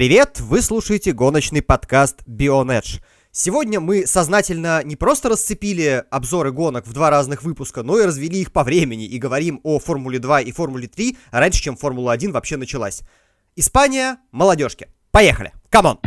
[0.00, 0.40] привет!
[0.40, 3.02] Вы слушаете гоночный подкаст BeOnEdge.
[3.32, 8.40] Сегодня мы сознательно не просто расцепили обзоры гонок в два разных выпуска, но и развели
[8.40, 12.32] их по времени и говорим о Формуле 2 и Формуле 3 раньше, чем Формула 1
[12.32, 13.02] вообще началась.
[13.56, 14.88] Испания, молодежки.
[15.10, 15.52] Поехали!
[15.68, 15.98] Come on!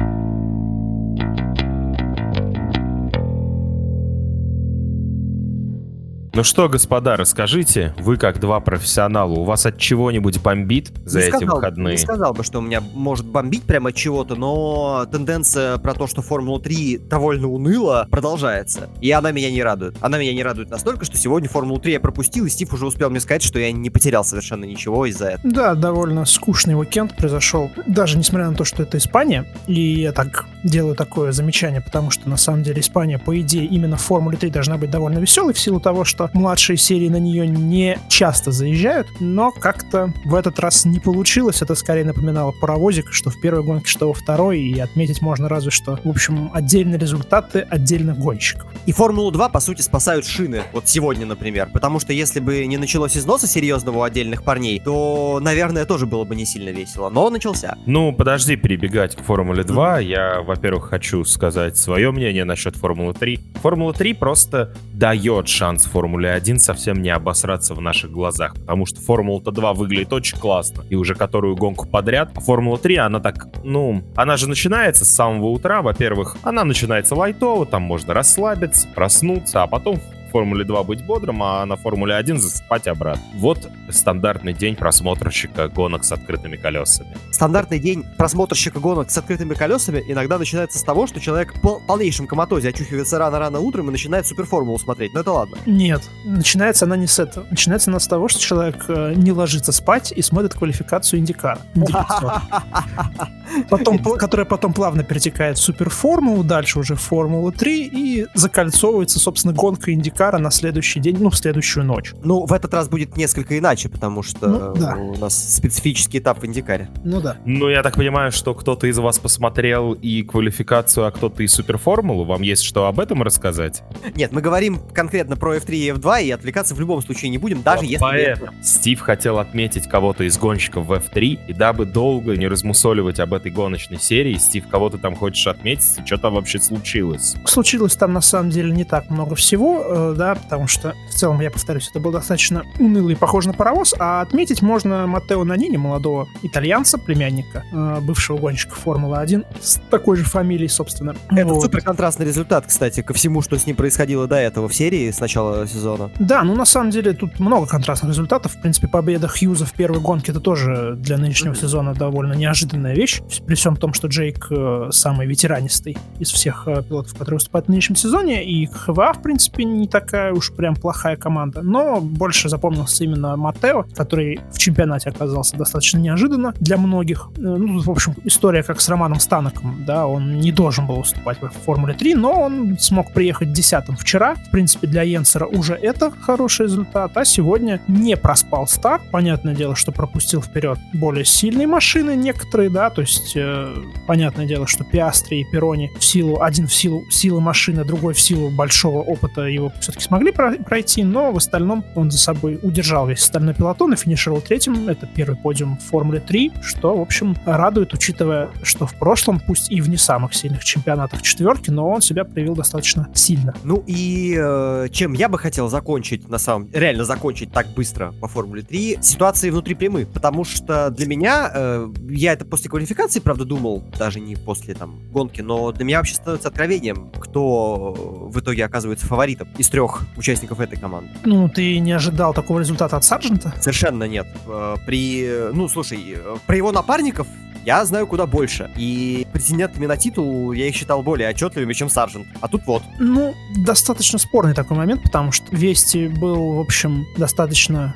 [6.35, 11.25] Ну что, господа, расскажите, вы как два профессионала, у вас от чего-нибудь бомбит за не
[11.25, 11.91] эти сказал, выходные?
[11.91, 16.07] Не сказал бы, что у меня может бомбить прямо от чего-то, но тенденция про то,
[16.07, 18.89] что Формула 3 довольно уныла, продолжается.
[18.99, 19.95] И она меня не радует.
[20.01, 23.11] Она меня не радует настолько, что сегодня Формулу 3 я пропустил, и Стив уже успел
[23.11, 25.53] мне сказать, что я не потерял совершенно ничего из-за этого.
[25.53, 30.47] Да, довольно скучный уикенд произошел, даже несмотря на то, что это Испания, и я так
[30.63, 34.49] делаю такое замечание, потому что на самом деле Испания, по идее, именно в Формуле 3
[34.49, 39.07] должна быть довольно веселой в силу того, что младшие серии на нее не часто заезжают,
[39.19, 41.61] но как-то в этот раз не получилось.
[41.61, 45.71] Это скорее напоминало паровозик, что в первой гонке, что во второй, и отметить можно разве
[45.71, 48.69] что, в общем, отдельные результаты отдельных гонщиков.
[48.85, 50.63] И Формулу 2, по сути, спасают шины.
[50.71, 51.69] Вот сегодня, например.
[51.73, 56.23] Потому что если бы не началось износа серьезного у отдельных парней, то, наверное, тоже было
[56.23, 57.09] бы не сильно весело.
[57.09, 57.77] Но начался.
[57.85, 59.99] Ну, подожди перебегать к Формуле 2.
[59.99, 63.39] Я, во-первых, хочу сказать свое мнение насчет Формулы 3.
[63.61, 69.01] Формула 3 просто дает шанс Формуле 1 совсем не обосраться в наших глазах, потому что
[69.01, 72.31] Формула 2 выглядит очень классно, и уже которую гонку подряд.
[72.35, 77.15] А Формула 3, она так, ну, она же начинается с самого утра, во-первых, она начинается
[77.15, 79.99] лайтово, там можно расслабиться, проснуться, а потом
[80.33, 83.23] Формуле 2 быть бодрым, а на Формуле 1 засыпать обратно.
[83.35, 87.15] Вот стандартный день просмотрщика гонок с открытыми колесами.
[87.31, 92.25] Стандартный день просмотрщика гонок с открытыми колесами иногда начинается с того, что человек в полнейшем
[92.25, 95.13] коматозе очухивается рано-рано утром и начинает суперформулу смотреть.
[95.13, 95.57] Но это ладно.
[95.67, 97.45] Нет, начинается она не с этого.
[97.51, 101.61] Начинается она с того, что человек э, не ложится спать и смотрит квалификацию Индикара.
[103.69, 109.53] Потом, которая потом плавно перетекает в суперформулу, дальше уже в Формулу 3 и закольцовывается, собственно,
[109.53, 109.93] гонка
[110.23, 112.13] Индикара на следующий день, ну, в следующую ночь.
[112.23, 114.95] Ну, в этот раз будет несколько иначе, потому что ну, да.
[114.95, 116.89] у нас специфический этап в Индикаре.
[117.03, 117.35] Ну да.
[117.45, 122.23] Ну, я так понимаю, что кто-то из вас посмотрел и квалификацию, а кто-то и суперформулу.
[122.23, 123.83] Вам есть что об этом рассказать?
[124.15, 127.61] Нет, мы говорим конкретно про F3 и F2, и отвлекаться в любом случае не будем,
[127.61, 128.01] даже вот если...
[128.01, 133.33] Поэтому Стив хотел отметить кого-то из гонщиков в F3, и дабы долго не размусоливать об
[133.33, 137.35] этой гоночной серии, Стив, кого ты там хочешь отметить, что там вообще случилось?
[137.45, 141.51] Случилось там на самом деле не так много всего, да, потому что в целом, я
[141.51, 146.97] повторюсь, это был достаточно унылый похож на паровоз, а отметить можно Матео Нанини, молодого итальянца,
[146.97, 151.15] племянника э, бывшего гонщика Формулы-1, с такой же фамилией, собственно.
[151.29, 151.61] Это вот.
[151.61, 155.19] супер контрастный результат, кстати, ко всему, что с ним происходило до этого в серии с
[155.19, 156.11] начала сезона.
[156.19, 158.53] Да, ну на самом деле тут много контрастных результатов.
[158.53, 161.61] В принципе, победа Хьюза в первой гонке это тоже для нынешнего mm-hmm.
[161.61, 163.21] сезона довольно неожиданная вещь.
[163.45, 167.69] При всем том, что Джейк э, самый ветеранистый из всех э, пилотов, которые выступают в
[167.69, 171.61] нынешнем сезоне, и ХВА, в принципе, не такая уж прям плохая команда.
[171.61, 177.29] Но больше запомнился именно Матео, который в чемпионате оказался достаточно неожиданно для многих.
[177.37, 181.41] Э, ну, в общем, история как с Романом Станоком, да, он не должен был уступать
[181.41, 184.35] в Формуле 3, но он смог приехать десятым вчера.
[184.35, 189.03] В принципе, для Йенсера уже это хороший результат, а сегодня не проспал старт.
[189.11, 193.73] Понятное дело, что пропустил вперед более сильные машины некоторые, да, то есть э,
[194.07, 198.19] понятное дело, что Пиастри и Перони в силу, один в силу силы машины, другой в
[198.19, 203.21] силу большого опыта его все-таки смогли пройти, но в остальном он за собой удержал весь
[203.21, 204.87] остальной пилотон и финишировал третьим.
[204.89, 209.71] Это первый подиум в Формуле 3, что, в общем, радует, учитывая, что в прошлом, пусть
[209.71, 213.53] и в не самых сильных чемпионатах четверки, но он себя проявил достаточно сильно.
[213.63, 218.27] Ну и э, чем я бы хотел закончить, на самом реально закончить так быстро по
[218.27, 223.43] Формуле 3, ситуации внутри прямых, потому что для меня, э, я это после квалификации, правда,
[223.43, 227.93] думал, даже не после там гонки, но для меня вообще становится откровением, кто
[228.31, 231.09] в итоге оказывается фаворитом из трех участников этой команды.
[231.23, 233.55] Ну, ты не ожидал такого результата от Сарджента?
[233.59, 234.27] Совершенно нет.
[234.45, 237.25] Э, при, ну, слушай, э, про его напарников
[237.65, 238.71] я знаю куда больше.
[238.77, 242.27] И претендентами на титул я их считал более отчетливыми, чем Саржент.
[242.41, 242.83] А тут вот.
[242.99, 247.95] Ну, достаточно спорный такой момент, потому что Вести был, в общем, достаточно...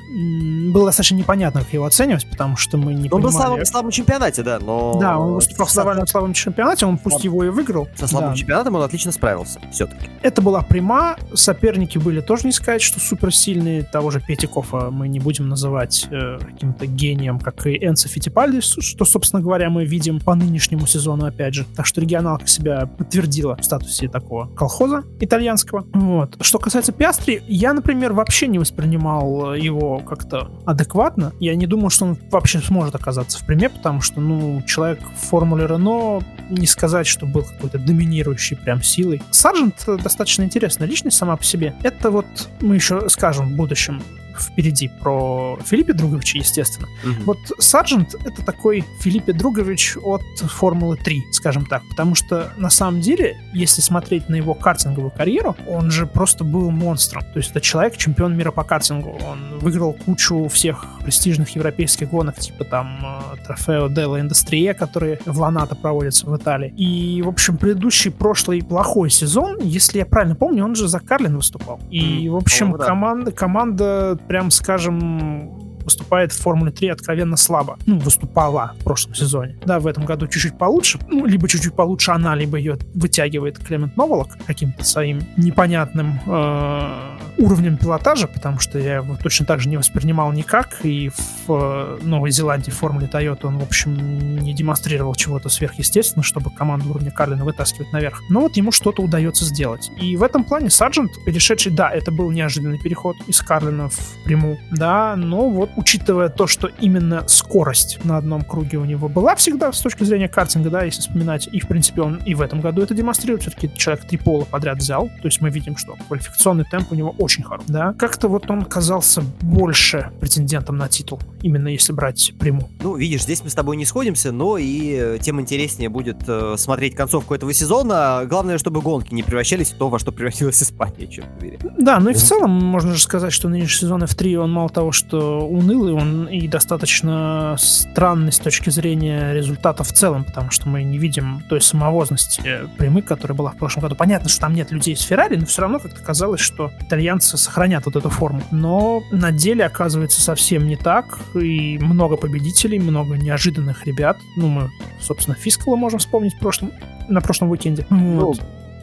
[0.72, 3.22] Было достаточно непонятно, как его оценивать, потому что мы не Он понимали...
[3.22, 4.98] был в слабом, слабом чемпионате, да, но...
[5.00, 7.88] Да, он выступал в довольно слабом чемпионате, он пусть его и выиграл.
[7.96, 8.36] Со слабым да.
[8.36, 10.08] чемпионатом он отлично справился, все-таки.
[10.22, 15.20] Это была пряма, соперники были тоже не сказать, что суперсильные, того же Петикофа мы не
[15.20, 20.20] будем называть э, каким-то гением, как и Энцо Фитипальди, что, собственно говоря, говоря, мы видим
[20.20, 21.66] по нынешнему сезону, опять же.
[21.74, 25.84] Так что регионалка себя подтвердила в статусе такого колхоза итальянского.
[25.92, 26.36] Вот.
[26.40, 31.32] Что касается Пиастри, я, например, вообще не воспринимал его как-то адекватно.
[31.40, 35.26] Я не думал, что он вообще сможет оказаться в приме, потому что, ну, человек в
[35.26, 36.20] формуле Рено
[36.50, 39.22] не сказать, что был какой-то доминирующий прям силой.
[39.30, 41.74] Саржент достаточно интересная личность сама по себе.
[41.82, 42.26] Это вот
[42.60, 44.02] мы еще скажем в будущем
[44.40, 46.88] впереди про Филиппа Друговича, естественно.
[47.04, 47.22] Угу.
[47.24, 53.00] Вот Сарджент— это такой Филиппе Другович от Формулы 3, скажем так, потому что на самом
[53.00, 57.22] деле, если смотреть на его картинговую карьеру, он же просто был монстром.
[57.32, 59.18] То есть это человек, чемпион мира по картингу.
[59.28, 63.00] Он выиграл кучу всех престижных европейских гонок, типа там
[63.32, 66.72] э, Трофео Делла Индустрия, которые в Ланата проводятся в Италии.
[66.76, 71.36] И, в общем, предыдущий прошлый плохой сезон, если я правильно помню, он же за Карлин
[71.36, 71.80] выступал.
[71.90, 72.84] И, в общем, да.
[72.84, 77.78] команда, команда прям скажем, выступает в Формуле 3 откровенно слабо.
[77.86, 79.58] Ну, выступала в прошлом сезоне.
[79.64, 80.98] Да, в этом году чуть-чуть получше.
[81.08, 87.76] Ну, либо чуть-чуть получше она, либо ее вытягивает Клемент Новолок каким-то своим непонятным э, уровнем
[87.78, 92.30] пилотажа, потому что я его точно так же не воспринимал никак, и в э, Новой
[92.30, 97.44] Зеландии в формуле Toyota он, в общем, не демонстрировал чего-то сверхъестественного, чтобы команду уровня Карлина
[97.44, 98.22] вытаскивать наверх.
[98.28, 99.90] Но вот ему что-то удается сделать.
[99.96, 104.58] И в этом плане Сарджент, перешедший, да, это был неожиданный переход из Карлина в прямую,
[104.70, 109.72] да, но вот учитывая то, что именно скорость на одном круге у него была всегда
[109.72, 112.82] с точки зрения картинга, да, если вспоминать, и, в принципе, он и в этом году
[112.82, 116.90] это демонстрирует, все-таки человек три пола подряд взял, то есть мы видим, что квалификационный темп
[116.90, 117.94] у него очень хорош, да.
[117.96, 122.68] Как-то вот он казался больше претендентом на титул, именно если брать приму.
[122.82, 126.56] Ну, видишь, здесь мы с тобой не сходимся, но и э, тем интереснее будет э,
[126.58, 128.24] смотреть концовку этого сезона.
[128.26, 131.58] Главное, чтобы гонки не превращались в то, во что превратилась Испания, черт побери.
[131.78, 134.90] Да, ну и в целом можно же сказать, что нынешний сезон F3, он мало того,
[134.90, 140.82] что унылый, он и достаточно странный с точки зрения результатов в целом, потому что мы
[140.82, 143.94] не видим той самовозности прямых, которая была в прошлом году.
[143.96, 147.36] Понятно, что там нет людей с Феррари, но все равно как-то казалось, что итальянцы итальянцы
[147.36, 148.42] сохранят вот эту форму.
[148.50, 151.18] Но на деле оказывается совсем не так.
[151.34, 154.18] И много победителей, много неожиданных ребят.
[154.36, 154.70] Ну, мы,
[155.00, 156.72] собственно, Фискала можем вспомнить в прошлом,
[157.08, 157.86] на прошлом уикенде.
[157.90, 158.40] Ну, вот.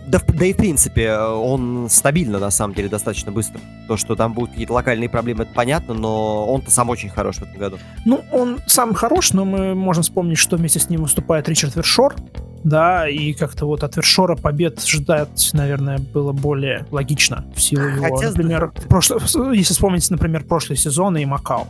[0.07, 3.59] Да, да и в принципе, он стабильно, на самом деле, достаточно быстро.
[3.87, 7.43] То, что там будут какие-то локальные проблемы, это понятно, но он-то сам очень хорош в
[7.43, 7.77] этом году.
[8.05, 12.15] Ну, он сам хорош, но мы можем вспомнить, что вместе с ним выступает Ричард Вершор,
[12.63, 18.15] да, и как-то вот от Вершора побед ждать, наверное, было более логично в силу его,
[18.15, 19.19] Хотя, например, прошло,
[19.51, 21.67] если вспомнить, например, прошлый сезон и Макао.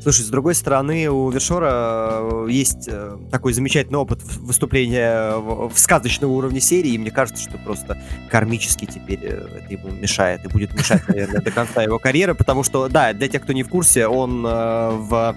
[0.00, 6.30] Слушай, с другой стороны, у Вершора э, есть э, такой замечательный опыт выступления в сказочного
[6.30, 8.00] уровня серии, и мне кажется, что просто
[8.30, 12.62] кармически теперь э, это ему мешает, и будет мешать, наверное, до конца его карьеры, потому
[12.62, 15.36] что, да, для тех, кто не в курсе, он в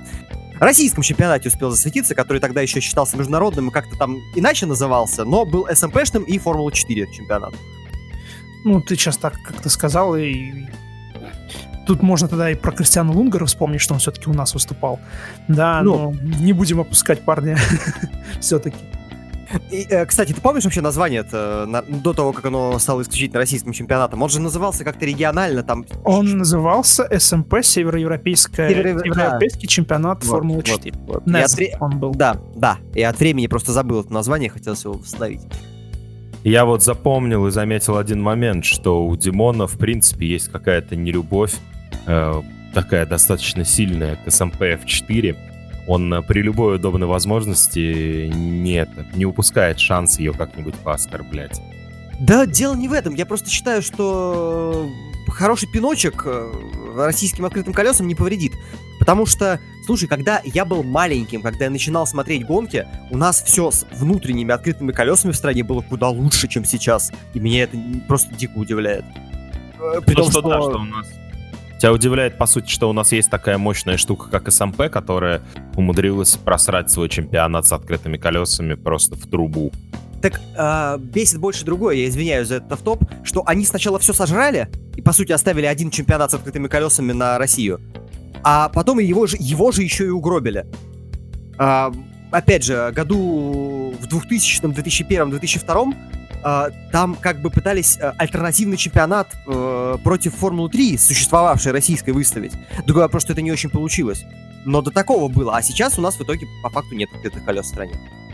[0.60, 5.44] российском чемпионате успел засветиться, который тогда еще считался международным и как-то там иначе назывался, но
[5.44, 7.56] был СМПшным и Формула-4 чемпионат.
[8.64, 10.52] Ну, ты сейчас так как-то сказал, и
[11.86, 15.00] тут можно тогда и про Кристиана Лунгера вспомнить, что он все-таки у нас выступал.
[15.48, 17.58] Да, ну, но не будем опускать парня
[18.40, 18.78] все-таки.
[19.70, 23.40] И, э, кстати, ты помнишь вообще название это на, до того, как оно стало исключительно
[23.40, 24.22] российским чемпионатом?
[24.22, 25.86] Он же назывался как-то регионально там.
[26.06, 29.00] Он назывался СМП Североевропейская, Северо...
[29.00, 29.68] Североевропейский да.
[29.68, 30.98] чемпионат вот, Формулы 4.
[31.00, 31.36] Вот, вот.
[31.36, 31.82] От...
[31.82, 32.12] он был.
[32.12, 32.78] Да, да.
[32.94, 35.42] И от времени просто забыл это название, хотелось его восстановить.
[36.44, 41.54] Я вот запомнил и заметил один момент, что у Димона, в принципе, есть какая-то нелюбовь,
[42.08, 42.42] э,
[42.74, 45.36] такая достаточно сильная к СМП F4
[45.88, 51.62] он э, при любой удобной возможности нет, не упускает шанс ее как-нибудь пооскорблять.
[52.20, 53.16] Да, дело не в этом.
[53.16, 54.90] Я просто считаю, что
[55.28, 56.52] хороший пиночек э,
[56.96, 58.54] российским открытым колесам не повредит.
[59.02, 63.72] Потому что, слушай, когда я был маленьким, когда я начинал смотреть гонки, у нас все
[63.72, 67.12] с внутренними открытыми колесами в стране было куда лучше, чем сейчас.
[67.34, 67.76] И меня это
[68.08, 69.04] просто дико удивляет.
[69.80, 71.08] Э, при том, что, что, да, что у нас
[71.80, 75.42] Тебя удивляет, по сути, что у нас есть такая мощная штука, как СМП, которая
[75.76, 79.72] умудрилась просрать свой чемпионат с открытыми колесами просто в трубу.
[80.22, 84.70] Так э, бесит больше другое, я извиняюсь за этот автоп, что они сначала все сожрали
[84.96, 87.82] и, по сути, оставили один чемпионат с открытыми колесами на Россию,
[88.44, 90.66] а потом его же, его же еще и угробили.
[91.60, 91.92] Э,
[92.32, 95.86] опять же, году в 2000, 2001, 2002 э,
[96.92, 102.54] там как бы пытались э, альтернативный чемпионат э, против Формулы-3, существовавшей российской, выставить.
[102.86, 104.26] Другой вопрос, что это не очень получилось.
[104.66, 105.56] Но до такого было.
[105.56, 107.94] А сейчас у нас в итоге по факту нет открытых колес в стране.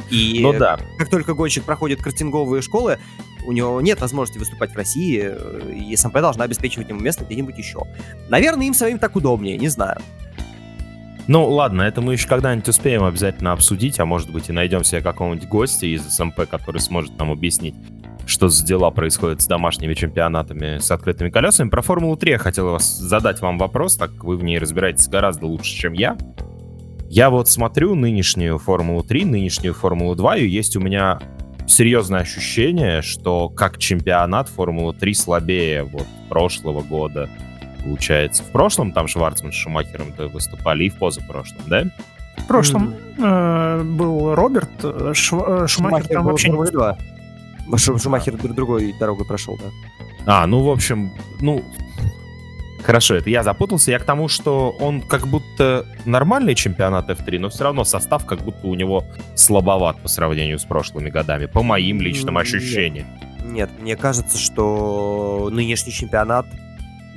[0.10, 0.80] И ну, да.
[0.98, 3.00] как только гонщик проходит картинговые школы,
[3.46, 7.58] у него нет возможности выступать в России, э, и СМП должна обеспечивать ему место где-нибудь
[7.58, 7.82] еще.
[8.30, 10.02] Наверное, им самим так удобнее, не знаю.
[11.28, 15.02] Ну, ладно, это мы еще когда-нибудь успеем обязательно обсудить, а может быть и найдем себе
[15.02, 17.76] какого-нибудь гостя из СМП, который сможет нам объяснить,
[18.26, 21.70] что за дела происходят с домашними чемпионатами с открытыми колесами.
[21.70, 25.74] Про Формулу-3 я хотел вас, задать вам вопрос, так вы в ней разбираетесь гораздо лучше,
[25.74, 26.18] чем я.
[27.10, 31.20] Я вот смотрю нынешнюю Формулу-3, нынешнюю Формулу-2, и есть у меня
[31.68, 37.30] серьезное ощущение, что как чемпионат Формулы-3 слабее вот прошлого года,
[37.88, 38.44] получается.
[38.44, 41.84] В прошлом там Шварцман с Шумахером выступали, и в позапрошлом, да?
[42.38, 45.34] В прошлом э, был Роберт, э, Шв...
[45.34, 46.72] Э, Шумахер, Шумахер там вообще не...
[46.72, 46.98] 2.
[47.78, 49.72] Шумахер другой дорогой прошел, да.
[50.26, 51.64] А, ну, в общем, ну,
[52.84, 53.92] хорошо, это я запутался.
[53.92, 58.42] Я к тому, что он как будто нормальный чемпионат F3, но все равно состав как
[58.42, 59.04] будто у него
[59.36, 63.08] слабоват по сравнению с прошлыми годами, по моим личным ощущениям.
[63.44, 66.46] Нет, мне кажется, что нынешний чемпионат,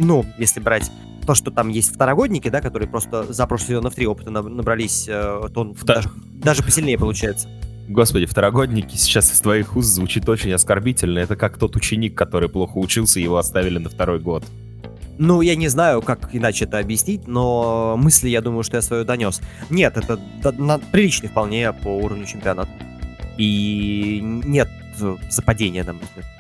[0.00, 0.90] ну, если брать
[1.26, 5.48] то, что там есть второгодники, да, которые просто за прошлый сезон F3 опыта набрались, э,
[5.52, 5.96] то он Втор...
[5.96, 7.48] даже, даже посильнее получается.
[7.88, 11.18] Господи, второгодники сейчас из твоих уст звучит очень оскорбительно.
[11.18, 14.44] Это как тот ученик, который плохо учился, его оставили на второй год.
[15.18, 19.04] Ну, я не знаю, как иначе это объяснить, но мысли, я думаю, что я свою
[19.04, 19.42] донес.
[19.68, 20.18] Нет, это
[20.92, 22.70] приличный вполне по уровню чемпионата.
[23.36, 24.70] И нет
[25.28, 26.39] западения, на мой взгляд.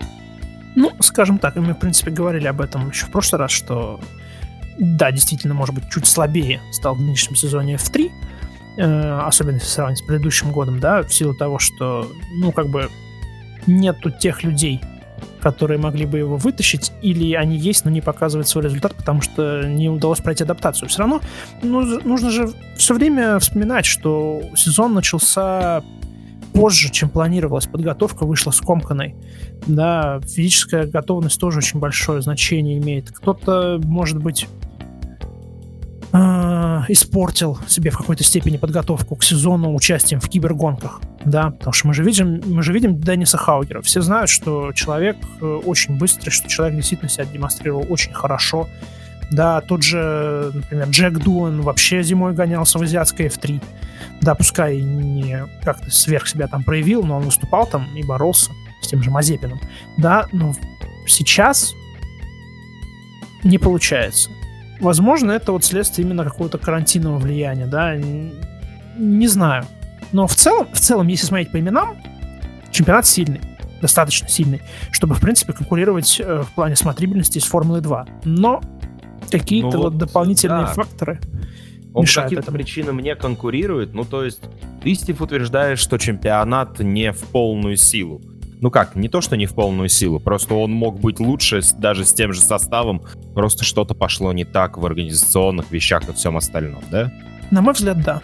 [0.76, 4.00] Ну, скажем так, мы, в принципе, говорили об этом еще в прошлый раз, что
[4.78, 8.10] да, действительно, может быть, чуть слабее стал в нынешнем сезоне F3,
[8.76, 12.88] Э, особенно если сравнить с предыдущим годом, да, в силу того, что, ну, как бы
[13.66, 14.80] нету тех людей,
[15.40, 19.64] которые могли бы его вытащить, или они есть, но не показывают свой результат, потому что
[19.66, 20.88] не удалось пройти адаптацию.
[20.88, 21.20] Все равно
[21.62, 25.82] ну, нужно же все время вспоминать, что сезон начался
[26.52, 27.66] позже, чем планировалось.
[27.66, 29.14] Подготовка вышла скомканной.
[29.66, 33.10] Да, физическая готовность тоже очень большое значение имеет.
[33.10, 34.48] Кто-то, может быть,
[36.12, 41.88] э, испортил себе в какой-то степени подготовку к сезону участием в кибергонках, да, потому что
[41.88, 43.82] мы же видим, мы же видим Денниса Хаугера.
[43.82, 48.68] Все знают, что человек э, очень быстрый, что человек действительно себя демонстрировал очень хорошо.
[49.30, 53.62] Да, тот же, например, Джек Дуэн вообще зимой гонялся в азиатской F3.
[54.20, 58.88] Да, пускай не как-то сверх себя там проявил, но он выступал там и боролся с
[58.88, 59.60] тем же Мазепиным.
[59.96, 60.54] Да, но
[61.06, 61.74] сейчас
[63.44, 64.30] не получается.
[64.80, 68.32] Возможно, это вот следствие именно какого-то карантинного влияния, да, не,
[68.96, 69.66] не знаю.
[70.12, 71.98] Но в целом, в целом, если смотреть по именам,
[72.70, 73.40] чемпионат сильный,
[73.80, 78.06] достаточно сильный, чтобы, в принципе, конкурировать э, в плане смотрибельности с Формулой 2.
[78.24, 78.60] Но
[79.30, 80.72] какие-то ну, вот, вот дополнительные да.
[80.72, 81.20] факторы
[81.94, 83.94] он по каким-то причинам не конкурирует.
[83.94, 84.40] Ну, то есть,
[84.82, 88.20] ты, Стив, утверждаешь, что чемпионат не в полную силу
[88.60, 92.04] ну как, не то, что не в полную силу, просто он мог быть лучше даже
[92.04, 93.02] с тем же составом,
[93.34, 97.10] просто что-то пошло не так в организационных вещах и всем остальном, да?
[97.50, 98.20] На мой взгляд, да.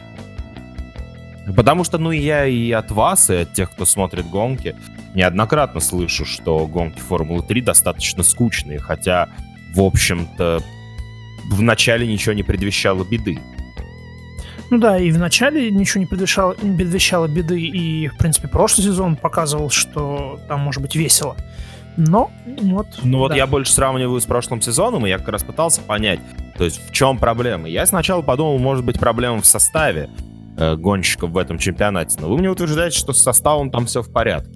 [1.54, 4.76] Потому что, ну, я и от вас, и от тех, кто смотрит гонки,
[5.14, 9.28] неоднократно слышу, что гонки Формулы-3 достаточно скучные, хотя,
[9.74, 10.60] в общем-то,
[11.50, 13.38] в начале ничего не предвещало беды.
[14.70, 18.84] Ну да, и в начале ничего не предвещало, не предвещало беды, и, в принципе, прошлый
[18.84, 21.36] сезон показывал, что там может быть весело.
[21.96, 22.30] Но
[22.62, 22.86] вот...
[23.02, 23.36] Ну вот да.
[23.36, 26.20] я больше сравниваю с прошлым сезоном, и я как раз пытался понять,
[26.58, 27.68] то есть в чем проблема.
[27.68, 30.10] Я сначала подумал, может быть, проблема в составе
[30.58, 34.12] э, гонщиков в этом чемпионате, но вы мне утверждаете, что с составом там все в
[34.12, 34.50] порядке.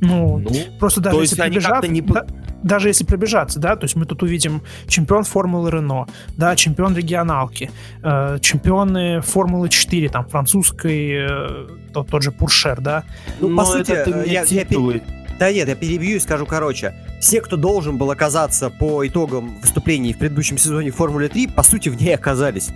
[0.00, 1.88] Ну, ну просто даже если прибежать...
[1.88, 2.00] Не...
[2.00, 2.26] Да,
[2.62, 7.70] даже если пробежаться, да, то есть мы тут увидим чемпион Формулы Рено, да, чемпион регионалки,
[8.02, 13.04] э, чемпионы Формулы 4, там, французской, э, тот, тот же Пуршер, да.
[13.40, 15.00] Ну, Но по сути, э, я, я, я,
[15.38, 16.94] да нет, я перебью и скажу короче.
[17.20, 21.88] Все, кто должен был оказаться по итогам выступлений в предыдущем сезоне Формулы 3, по сути,
[21.88, 22.70] в ней оказались.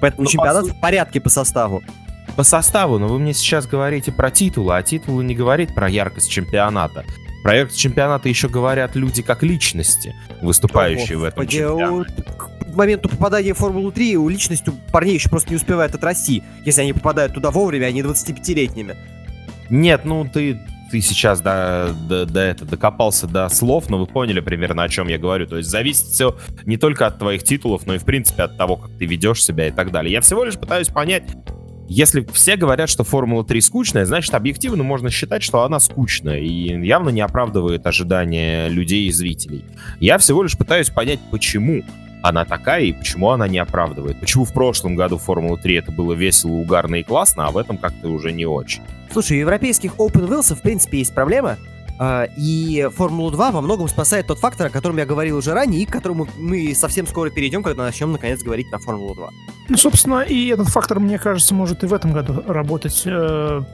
[0.00, 1.82] Поэтому ну, чемпионат по в порядке по составу.
[2.36, 6.30] По составу, но вы мне сейчас говорите про титулы, а титулы не говорит про яркость
[6.30, 7.04] чемпионата.
[7.46, 12.24] Проект чемпионата еще говорят люди как личности, выступающие О, в этом чемпионате.
[12.36, 16.92] К моменту попадания в Формулу-3 у личности парней еще просто не успевает отрасти, если они
[16.92, 18.96] попадают туда вовремя, а не 25-летними.
[19.70, 20.58] Нет, ну ты
[20.90, 25.06] ты сейчас до, до, до, это, докопался до слов, но вы поняли примерно, о чем
[25.06, 25.46] я говорю.
[25.46, 28.74] То есть зависит все не только от твоих титулов, но и, в принципе, от того,
[28.76, 30.12] как ты ведешь себя и так далее.
[30.12, 31.24] Я всего лишь пытаюсь понять,
[31.88, 37.10] если все говорят, что Формула-3 скучная, значит, объективно можно считать, что она скучная и явно
[37.10, 39.64] не оправдывает ожидания людей и зрителей.
[40.00, 41.82] Я всего лишь пытаюсь понять, почему
[42.22, 44.18] она такая и почему она не оправдывает.
[44.18, 48.08] Почему в прошлом году Формула-3 это было весело, угарно и классно, а в этом как-то
[48.08, 48.82] уже не очень.
[49.12, 51.56] Слушай, у европейских Open Wheels в принципе есть проблема,
[51.98, 55.86] а, и Формулу-2 во многом спасает тот фактор, о котором я говорил уже ранее, и
[55.86, 59.30] к которому мы совсем скоро перейдем, когда начнем наконец говорить на Формулу-2.
[59.68, 63.10] Ну, собственно, и этот фактор, мне кажется, может и в этом году работать э,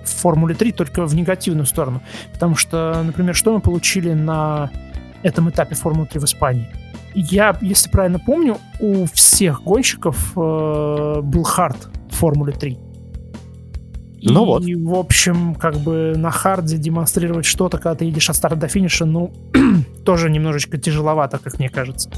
[0.05, 2.03] в Формуле 3, только в негативную сторону.
[2.33, 4.71] Потому что, например, что мы получили на
[5.23, 6.69] этом этапе Формулы 3 в Испании?
[7.15, 12.79] Я, если правильно помню, у всех гонщиков э, был хард в Формуле 3.
[14.23, 14.65] Ну и, вот.
[14.65, 18.69] И, в общем, как бы на харде демонстрировать что-то, когда ты едешь от старта до
[18.69, 19.33] финиша, ну,
[20.05, 22.11] тоже немножечко тяжеловато, как мне кажется.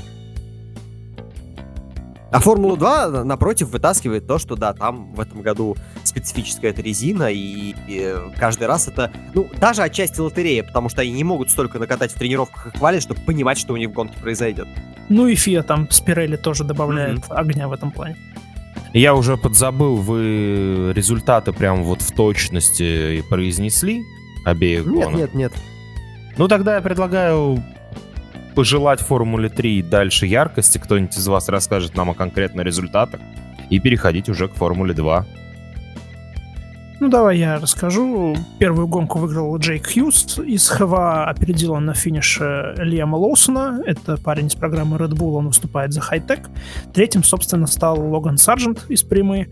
[2.35, 7.31] А Формулу 2, напротив, вытаскивает то, что, да, там в этом году специфическая эта резина,
[7.31, 11.79] и, и каждый раз это, ну, даже отчасти лотерея, потому что они не могут столько
[11.79, 14.67] накатать в тренировках и хвалить, чтобы понимать, что у них в гонке произойдет.
[15.09, 17.37] Ну и Фия там с Пирелли тоже добавляет mm-hmm.
[17.37, 18.17] огня в этом плане.
[18.93, 24.03] Я уже подзабыл, вы результаты прям вот в точности произнесли
[24.45, 25.15] обеих Нет, гонок?
[25.21, 25.53] нет, нет.
[26.37, 27.63] Ну тогда я предлагаю
[28.55, 33.21] пожелать Формуле 3 дальше яркости, кто-нибудь из вас расскажет нам о конкретных результатах,
[33.71, 35.27] и переходить уже к Формуле 2.
[37.01, 38.37] Ну, давай я расскажу.
[38.59, 40.39] Первую гонку выиграл Джейк Хьюз.
[40.39, 43.83] Из ХВА опередил он на финише Лиама Лоусона.
[43.85, 46.49] Это парень из программы Red Bull, он выступает за Хайтек.
[46.95, 49.49] Третьим, собственно, стал Логан Сарджент из прямы.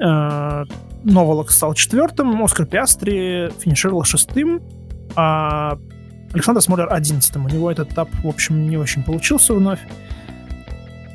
[0.00, 0.64] Э,
[1.04, 4.62] Новолок стал четвертым, Оскар Пиастри финишировал шестым,
[5.14, 5.78] а
[6.32, 9.80] Александр Смолер 11 У него этот этап, в общем, не очень получился вновь.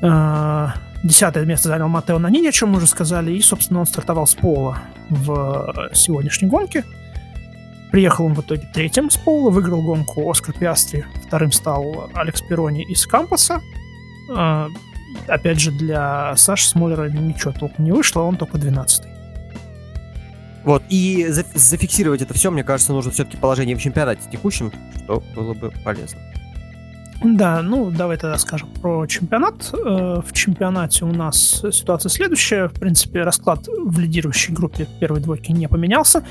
[0.01, 3.31] А, десятое место занял Матео Нанини, о чем мы уже сказали.
[3.31, 4.79] И, собственно, он стартовал с пола
[5.09, 6.83] в сегодняшней гонке.
[7.91, 11.05] Приехал он в итоге третьим с пола, выиграл гонку Оскар Пиастри.
[11.27, 13.61] Вторым стал Алекс Перони из Кампаса.
[14.35, 14.67] А,
[15.27, 19.12] опять же, для Саши Смолера ничего толком не вышло, он только 12 -й.
[20.63, 24.71] Вот, и зафиксировать это все, мне кажется, нужно все-таки положение в чемпионате текущем,
[25.03, 26.19] что было бы полезно.
[27.23, 29.73] Да, ну давай тогда скажем про чемпионат.
[29.73, 32.67] Э, в чемпионате у нас ситуация следующая.
[32.67, 36.25] В принципе, расклад в лидирующей группе первой двойки не поменялся.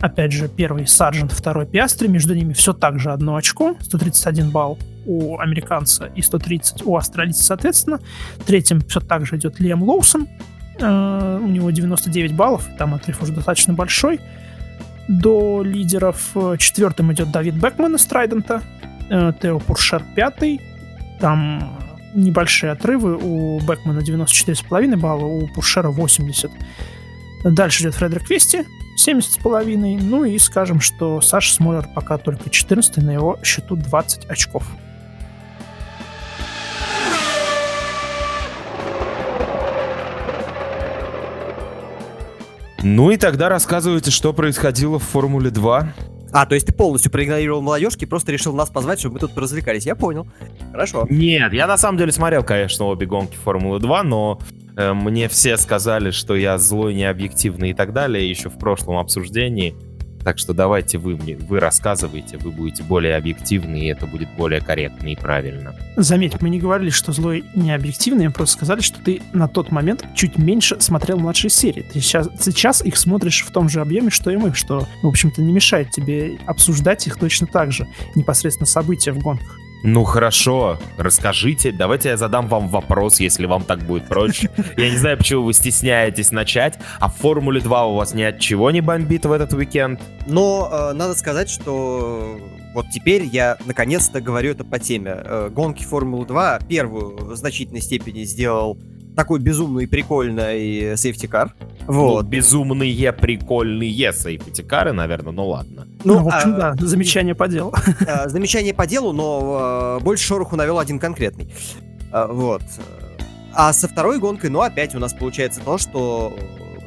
[0.00, 2.08] Опять же, первый Сарджент, второй Пиастри.
[2.08, 3.76] Между ними все так же одно очко.
[3.80, 8.00] 131 балл у американца и 130 у австралийца, соответственно.
[8.46, 10.28] Третьим все так же идет Лиам Лоусон.
[10.80, 14.20] Э, у него 99 баллов, там отрыв уже достаточно большой.
[15.08, 18.62] До лидеров четвертым идет Давид Бекман из Трайдента,
[19.10, 20.60] э, Тео Пуршер пятый.
[21.20, 21.78] Там
[22.14, 23.16] небольшие отрывы.
[23.16, 26.50] У Бекмана 94,5 балла, у Пуршера 80.
[27.44, 28.64] Дальше идет Фредерик Вести,
[28.98, 30.02] 70,5.
[30.02, 34.64] Ну и скажем, что Саша Смолер пока только 14 на его счету 20 очков.
[42.82, 45.94] Ну и тогда рассказывайте, что происходило в Формуле 2.
[46.30, 49.36] А, то есть ты полностью проигнорировал молодежки и просто решил нас позвать, чтобы мы тут
[49.36, 49.86] развлекались.
[49.86, 50.26] Я понял.
[50.70, 51.06] Хорошо.
[51.08, 54.38] Нет, я на самом деле смотрел, конечно, обе гонки Формулы 2, но
[54.76, 59.74] э, мне все сказали, что я злой, необъективный и так далее еще в прошлом обсуждении.
[60.28, 64.60] Так что давайте вы мне, вы рассказывайте, вы будете более объективны, и это будет более
[64.60, 65.74] корректно и правильно.
[65.96, 69.70] Заметь, мы не говорили, что злой не объективный, мы просто сказали, что ты на тот
[69.70, 71.80] момент чуть меньше смотрел младшие серии.
[71.80, 75.40] Ты сейчас, сейчас их смотришь в том же объеме, что и мы, что, в общем-то,
[75.40, 79.56] не мешает тебе обсуждать их точно так же, непосредственно события в гонках.
[79.82, 81.70] Ну хорошо, расскажите.
[81.70, 84.50] Давайте я задам вам вопрос, если вам так будет проще.
[84.76, 88.40] Я не знаю, почему вы стесняетесь начать, а в Формуле 2 у вас ни от
[88.40, 90.00] чего не бомбит в этот уикенд.
[90.26, 92.38] Но э, надо сказать, что
[92.74, 95.12] вот теперь я наконец-то говорю это по теме.
[95.14, 98.76] Э, гонки Формулы 2 первую в значительной степени сделал
[99.18, 101.52] такой безумный, прикольный safety car.
[101.88, 102.22] Вот.
[102.22, 105.88] Ну, безумные, прикольные safety car ы, наверное, ну ладно.
[106.04, 107.74] Ну, ну в общем, а, да, замечание по делу.
[108.06, 111.52] А, замечание по делу, но а, больше шороху навел один конкретный.
[112.12, 112.62] А, вот.
[113.52, 116.38] А со второй гонкой, ну, опять у нас получается то, что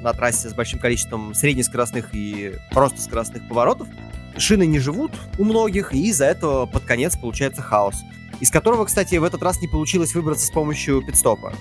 [0.01, 3.89] на трассе с большим количеством среднескоростных и просто скоростных поворотов
[4.37, 7.95] шины не живут у многих, и из-за этого под конец получается хаос.
[8.39, 11.51] Из которого, кстати, в этот раз не получилось выбраться с помощью пидстопа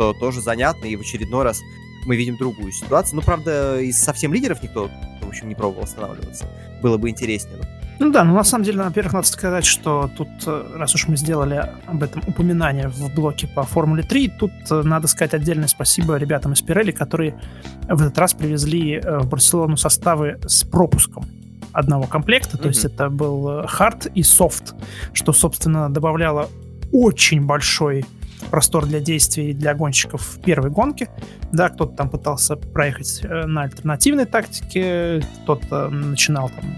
[0.00, 1.60] что тоже занятно, и в очередной раз
[2.06, 3.16] мы видим другую ситуацию.
[3.16, 4.88] Ну, правда, из совсем лидеров никто,
[5.20, 6.46] в общем, не пробовал останавливаться.
[6.82, 7.58] Было бы интереснее.
[7.98, 11.18] Ну да, ну на самом деле, во-первых, надо сказать, что тут, э, раз уж мы
[11.18, 16.16] сделали об этом упоминание в блоке по Формуле 3, тут э, надо сказать отдельное спасибо
[16.16, 17.38] ребятам из Пирелли, которые
[17.86, 21.26] в этот раз привезли э, в Барселону составы с пропуском
[21.72, 22.62] одного комплекта, mm-hmm.
[22.62, 24.74] то есть это был хард и софт,
[25.12, 26.48] что, собственно, добавляло
[26.90, 28.06] очень большой
[28.50, 31.08] простор для действий для гонщиков в первой гонке.
[31.52, 36.76] Да, кто-то там пытался проехать э, на альтернативной тактике, кто-то начинал там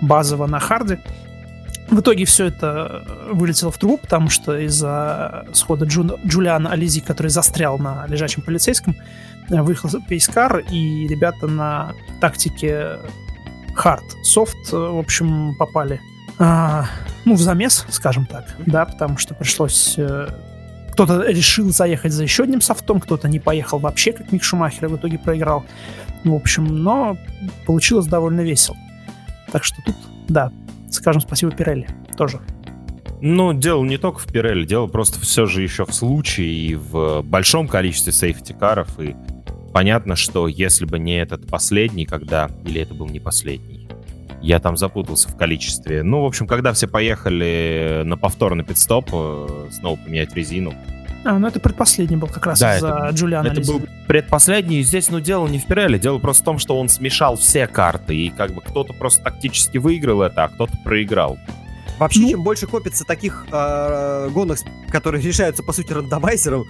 [0.00, 1.00] базово на харде.
[1.90, 6.18] В итоге все это вылетело в трубу, потому что из-за схода Джу...
[6.26, 8.96] Джулиана Ализи, который застрял на лежачем полицейском,
[9.48, 12.98] выехал пейскар, и ребята на тактике
[13.76, 16.00] hard, soft, в общем, попали
[16.38, 16.86] а,
[17.24, 19.94] ну, в замес, скажем так, да, потому что пришлось...
[19.98, 20.28] Э,
[20.96, 24.88] кто-то решил заехать за еще одним софтом, кто-то не поехал вообще, как Мик Шумахер, и
[24.88, 25.62] в итоге проиграл.
[26.24, 27.18] Ну, в общем, но
[27.66, 28.78] получилось довольно весело.
[29.52, 29.94] Так что тут,
[30.26, 30.50] да,
[30.90, 32.40] скажем спасибо Пирелли тоже.
[33.20, 37.20] Ну, дело не только в Пирелли, дело просто все же еще в случае и в
[37.20, 38.98] большом количестве сейфти-каров.
[38.98, 39.14] И
[39.74, 42.48] понятно, что если бы не этот последний, когда...
[42.64, 43.75] Или это был не последний?
[44.46, 46.04] Я там запутался в количестве.
[46.04, 50.72] Ну, в общем, когда все поехали на повторный пидстоп, э, снова поменять резину,
[51.24, 54.82] а, ну это предпоследний был как раз да, за это, Джулиана Это был предпоследний, и
[54.84, 58.14] здесь, ну, дело не в Пирелли, дело просто в том, что он смешал все карты,
[58.14, 61.36] и как бы кто-то просто тактически выиграл это, а кто-то проиграл.
[61.98, 64.58] Вообще, ну, чем больше копится таких э, гонок,
[64.90, 66.66] которые решаются, по сути, рандомайзером,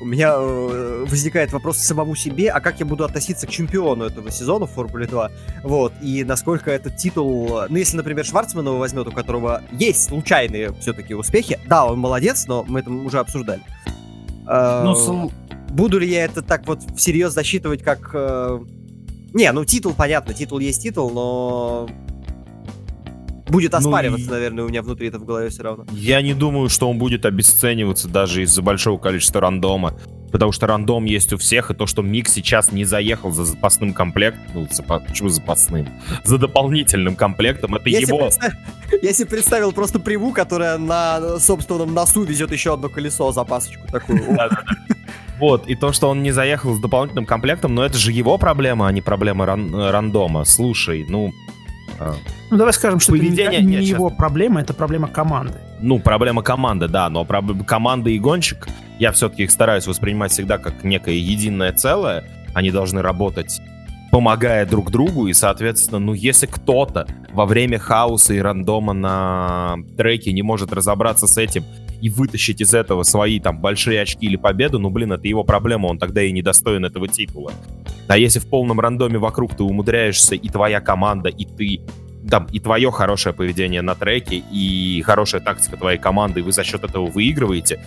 [0.00, 4.30] у меня э, возникает вопрос самому себе, а как я буду относиться к чемпиону этого
[4.30, 5.30] сезона в Формуле 2,
[5.62, 11.14] вот, и насколько этот титул, ну, если, например, Шварцманова возьмет, у которого есть случайные все-таки
[11.14, 13.62] успехи, да, он молодец, но мы это уже обсуждали.
[14.46, 15.30] Э, ну,
[15.70, 18.10] буду ли я это так вот всерьез засчитывать, как...
[18.14, 18.60] Э...
[19.34, 21.88] Не, ну, титул, понятно, титул есть титул, но
[23.48, 25.86] будет ну оспариваться, ну, наверное, у меня внутри это в голове все равно.
[25.92, 29.94] Я не думаю, что он будет обесцениваться даже из-за большого количества рандома.
[30.32, 33.94] Потому что рандом есть у всех, и то, что Мик сейчас не заехал за запасным
[33.94, 34.98] комплектом, ну, запа...
[34.98, 35.88] почему запасным?
[36.24, 38.18] За дополнительным комплектом, это если его...
[38.18, 38.52] Представ...
[39.02, 44.36] Если представил просто приву, которая на собственном носу везет еще одно колесо, запасочку такую.
[45.38, 48.88] Вот, и то, что он не заехал с дополнительным комплектом, но это же его проблема,
[48.88, 50.44] а не проблема ран- рандома.
[50.44, 51.32] Слушай, ну.
[52.50, 54.18] Ну, давай скажем, что Поведение, это не, не нет, его сейчас...
[54.18, 55.54] проблема, это проблема команды.
[55.80, 57.64] Ну, проблема команды, да, но проб...
[57.66, 62.24] команда и гонщик, я все-таки их стараюсь воспринимать всегда как некое единое целое.
[62.54, 63.60] Они должны работать
[64.10, 70.32] помогая друг другу, и, соответственно, ну, если кто-то во время хаоса и рандома на треке
[70.32, 71.64] не может разобраться с этим
[72.00, 75.88] и вытащить из этого свои там большие очки или победу, ну, блин, это его проблема,
[75.88, 77.52] он тогда и не достоин этого титула.
[78.08, 81.80] А если в полном рандоме вокруг ты умудряешься, и твоя команда, и ты
[82.28, 86.64] там, и твое хорошее поведение на треке, и хорошая тактика твоей команды, и вы за
[86.64, 87.80] счет этого выигрываете,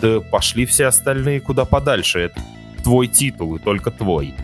[0.00, 2.20] да пошли все остальные куда подальше.
[2.20, 2.40] Это
[2.82, 4.34] твой титул, и только твой.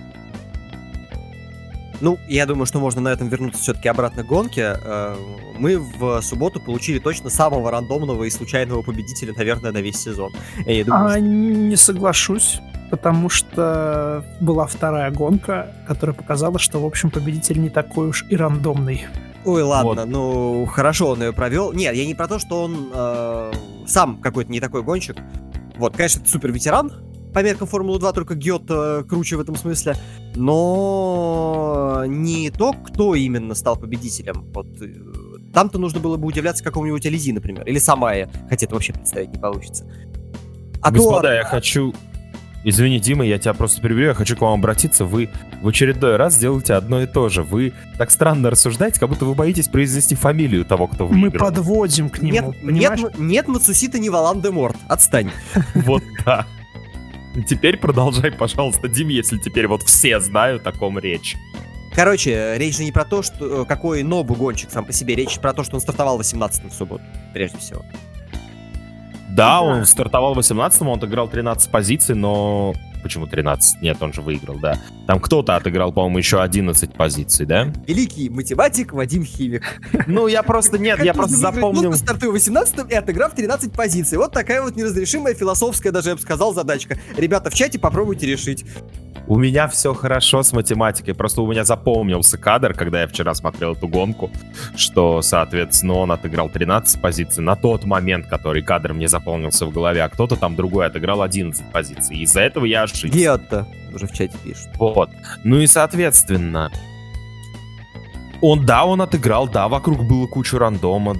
[2.01, 4.77] Ну, я думаю, что можно на этом вернуться все-таки обратно к гонке.
[4.83, 5.17] Э,
[5.57, 10.33] мы в субботу получили точно самого рандомного и случайного победителя, наверное, на весь сезон.
[10.67, 11.21] Я думаю, а, что...
[11.21, 12.61] Не соглашусь
[12.93, 18.37] потому что была вторая гонка, которая показала, что, в общем, победитель не такой уж и
[18.37, 19.07] рандомный.
[19.47, 20.09] Ой, ладно, вот.
[20.11, 21.73] ну хорошо, он ее провел.
[21.73, 23.53] Нет, я не про то, что он э,
[23.87, 25.17] сам какой-то не такой гонщик.
[25.79, 26.93] Вот, конечно, это супер ветеран,
[27.33, 29.97] по меркам Формулы 2, только Гет э, круче в этом смысле.
[30.35, 34.53] Но не то, кто именно стал победителем.
[34.53, 34.93] Вот э,
[35.55, 39.39] там-то нужно было бы удивляться какому-нибудь Ализи, например, или Самая, хотя это вообще представить не
[39.39, 39.91] получится.
[40.83, 41.35] А Господа, то...
[41.35, 41.95] я хочу
[42.65, 45.05] Извини, Дима, я тебя просто перебью, я хочу к вам обратиться.
[45.05, 47.43] Вы в очередной раз делаете одно и то же.
[47.43, 51.33] Вы так странно рассуждаете, как будто вы боитесь произнести фамилию того, кто выиграл.
[51.33, 54.77] Мы подводим к нему, Нет, нет, нет Мацусита не Валан де Морт.
[54.89, 55.31] Отстань.
[55.75, 56.47] Вот да.
[57.49, 61.37] Теперь продолжай, пожалуйста, Дим, если теперь вот все знают о ком речь.
[61.95, 65.53] Короче, речь же не про то, что какой Нобу гонщик сам по себе, речь про
[65.53, 67.85] то, что он стартовал 18 в субботу, прежде всего.
[69.33, 72.75] Да, он стартовал 18-м, он отыграл 13 позиций, но...
[73.03, 73.83] Почему 13?
[73.83, 74.79] Нет, он же выиграл, да.
[75.09, 77.73] Там кто-то отыграл, по-моему, еще 11 позиций, да?
[77.89, 79.81] Великий математик Вадим Химик.
[80.07, 80.79] Ну, я просто...
[80.79, 81.93] Нет, я просто запомнил...
[81.95, 84.19] Стартую 18-м и отыграв 13 позиций.
[84.19, 86.97] Вот такая вот неразрешимая философская, даже я бы сказал, задачка.
[87.17, 88.65] Ребята, в чате попробуйте решить.
[89.33, 93.73] У меня все хорошо с математикой, просто у меня запомнился кадр, когда я вчера смотрел
[93.73, 94.31] эту гонку,
[94.77, 100.03] что, соответственно, он отыграл 13 позиций на тот момент, который кадр мне запомнился в голове,
[100.03, 102.19] а кто-то там другой отыграл 11 позиций.
[102.19, 103.09] Из-за этого я ошибся.
[103.09, 104.69] Гетто уже в чате пишет.
[104.77, 105.09] Вот.
[105.45, 106.71] Ну и, соответственно,
[108.43, 111.17] он, да, он отыграл, да, вокруг было куча рандома,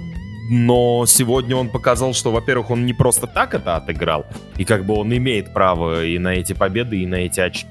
[0.51, 4.93] но сегодня он показал, что, во-первых, он не просто так это отыграл, и как бы
[4.93, 7.67] он имеет право и на эти победы, и на эти очки.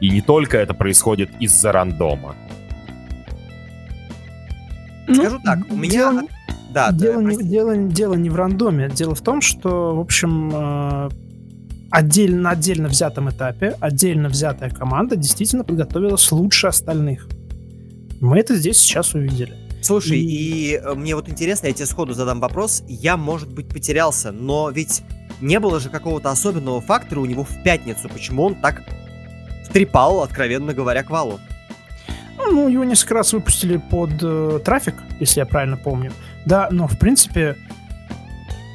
[0.00, 2.34] И не только это происходит из-за рандома.
[5.06, 5.90] Ну, Скажу так, у меня...
[5.90, 6.22] Дело,
[6.70, 8.90] да, дело, да, не, дело, дело не в рандоме.
[8.90, 11.08] Дело в том, что, в общем, э,
[11.90, 17.26] отдельно, на отдельно взятом этапе отдельно взятая команда действительно подготовилась лучше остальных.
[18.20, 19.54] Мы это здесь сейчас увидели.
[19.80, 20.72] Слушай, и...
[20.72, 22.82] и э, мне вот интересно, я тебе сходу задам вопрос.
[22.86, 25.02] Я, может быть, потерялся, но ведь
[25.40, 28.08] не было же какого-то особенного фактора у него в пятницу.
[28.08, 28.82] Почему он так
[29.72, 31.40] трепал, откровенно говоря, к валу?
[32.36, 36.12] Ну, его несколько раз выпустили под э, трафик, если я правильно помню.
[36.46, 37.56] Да, но в принципе,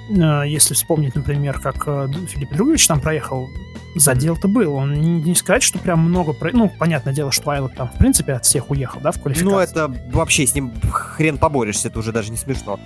[0.10, 3.50] э, если вспомнить, например, как э, Филипп Другович там проехал,
[3.96, 4.76] задел-то был.
[4.76, 6.34] Он не, не сказать, что прям много...
[6.34, 6.52] Про...
[6.52, 9.52] Ну, понятное дело, что Айлот там, в принципе, от всех уехал, да, в квалификации.
[9.52, 12.80] Ну, это вообще с ним хрен поборешься, это уже даже не смешно.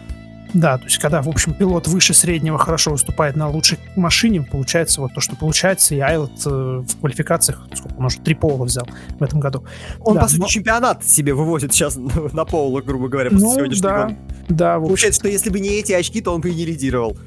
[0.54, 5.02] Да, то есть когда, в общем, пилот выше среднего хорошо выступает на лучшей машине, получается
[5.02, 8.88] вот то, что получается, и Айлот э, в квалификациях, сколько он уже, три пола взял
[9.20, 9.66] в этом году.
[10.00, 10.48] Он, да, по сути, но...
[10.48, 11.98] чемпионат себе вывозит сейчас
[12.34, 14.18] на полу, грубо говоря, после ну, сегодняшнего да, года.
[14.50, 17.18] да, Получается, что если бы не эти очки, то он бы и не лидировал.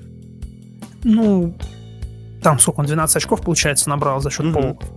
[1.05, 1.55] Ну,
[2.43, 4.53] там сколько он, 12 очков, получается, набрал за счет mm-hmm.
[4.53, 4.91] полуков.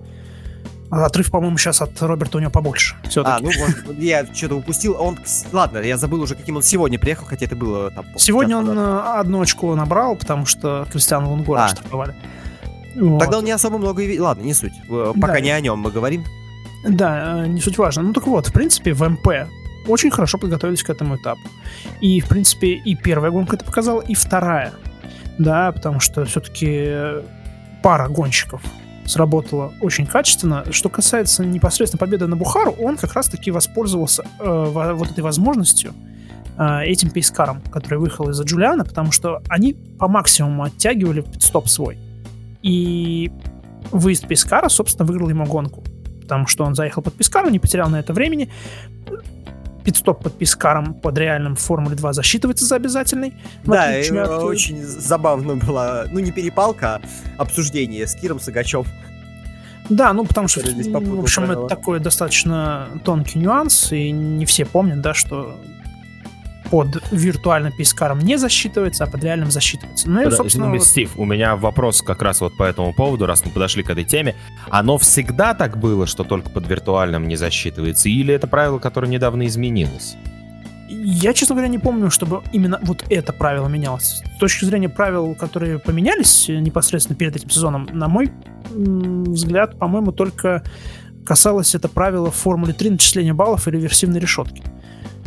[0.94, 2.96] А отрыв, по-моему, сейчас от Роберта у него побольше.
[3.24, 3.50] А, ну
[3.86, 4.96] вот, я что-то упустил.
[5.00, 5.18] Он,
[5.52, 8.06] ладно, я забыл уже, каким он сегодня приехал, хотя это было там...
[8.16, 9.20] Сегодня он назад.
[9.20, 11.68] одну очко набрал, потому что Кристиану Лунгора а.
[11.70, 12.16] штрафовали.
[12.96, 13.20] Вот.
[13.20, 14.04] Тогда он не особо много...
[14.22, 14.74] Ладно, не суть.
[14.88, 15.40] Пока да.
[15.40, 16.26] не о нем мы говорим.
[16.88, 18.04] Да, э, не суть важно.
[18.04, 19.28] Ну так вот, в принципе, в МП
[19.88, 21.42] очень хорошо подготовились к этому этапу.
[22.02, 24.74] И, в принципе, и первая гонка это показала, и вторая.
[25.40, 27.24] Да, потому что все-таки
[27.82, 28.62] пара гонщиков
[29.06, 30.64] сработала очень качественно.
[30.72, 35.94] Что касается непосредственно победы на Бухару, он как раз-таки воспользовался э, вот этой возможностью,
[36.58, 41.98] э, этим пейскаром, который выехал из-за Джулиана, потому что они по максимуму оттягивали стоп свой.
[42.62, 43.32] И
[43.92, 45.84] выезд пейскара, собственно, выиграл ему гонку.
[46.22, 48.50] Потому что он заехал под пейскаром, не потерял на это времени.
[49.84, 53.34] Пидстоп под пискаром под реальным Формуле 2 засчитывается за обязательный.
[53.66, 54.44] Да, от...
[54.44, 56.96] очень забавно была, ну не перепалка,
[57.38, 58.88] а обсуждение с Киром Сагачев.
[59.90, 61.66] Да, ну потому что, в общем, правила.
[61.66, 65.60] это такой достаточно тонкий нюанс, и не все помнят, да, что
[66.74, 70.10] под виртуальным пискаром не засчитывается, а под реальным засчитывается.
[70.10, 70.72] Ну и, собственно...
[70.72, 70.84] Вот...
[70.84, 74.04] Стив, у меня вопрос как раз вот по этому поводу, раз мы подошли к этой
[74.06, 74.34] теме.
[74.72, 78.10] Оно всегда так было, что только под виртуальным не засчитывается?
[78.10, 80.16] Или это правило, которое недавно изменилось?
[80.90, 84.24] Я, честно говоря, не помню, чтобы именно вот это правило менялось.
[84.36, 88.32] С точки зрения правил, которые поменялись непосредственно перед этим сезоном, на мой
[88.72, 90.64] взгляд, по-моему, только
[91.24, 94.64] касалось это правила в Формуле 3 начисления баллов и реверсивной решетки.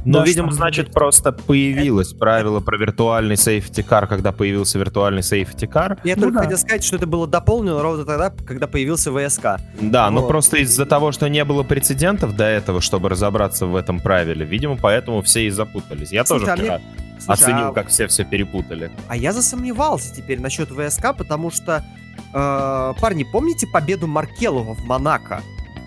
[0.07, 2.19] Ну, да, видимо, значит, просто появилось это...
[2.19, 5.99] правило про виртуальный safety car, когда появился виртуальный safety car.
[6.05, 6.45] Я ну, только да.
[6.45, 9.61] хотел сказать, что это было дополнено ровно тогда, когда появился ВСК.
[9.81, 10.11] Да, вот.
[10.12, 14.47] но просто из-за того, что не было прецедентов до этого, чтобы разобраться в этом правиле,
[14.47, 16.12] видимо, поэтому все и запутались.
[16.12, 16.87] Я Слушай, тоже а вчера мне...
[17.19, 17.73] Слушай, оценил, а...
[17.73, 18.92] как все все перепутали.
[19.09, 21.85] А я засомневался теперь насчет ВСК, потому что,
[22.33, 25.42] э, парни, помните победу Маркелова в Монако?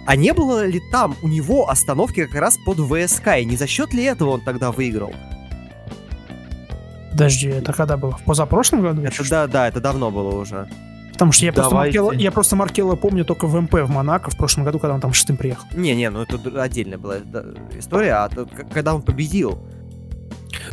[0.09, 3.67] А не было ли там у него остановки как раз под ВСК, и не за
[3.67, 5.13] счет ли этого он тогда выиграл?
[7.11, 8.17] Подожди, это когда было?
[8.17, 9.03] В позапрошлом году?
[9.03, 10.67] Это, да, да, это давно было уже.
[11.11, 14.35] Потому что я просто, Маркела, я просто Маркела помню только в МП в Монако в
[14.35, 15.67] прошлом году, когда он там шестым приехал.
[15.75, 17.17] Не-не, ну это отдельная была
[17.77, 19.59] история, а то, когда он победил.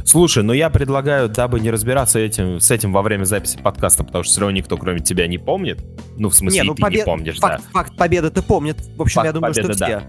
[0.04, 4.24] Слушай, ну я предлагаю, дабы не разбираться этим, с этим во время записи подкаста, потому
[4.24, 5.84] что все равно никто, кроме тебя, не помнит.
[6.16, 6.98] Ну, в смысле, не, ну, ты побед...
[7.00, 7.70] не помнишь, факт, да.
[7.72, 8.78] Факт победы ты помнит.
[8.96, 9.98] В общем, факт я думаю, победы, что все.
[10.00, 10.02] Да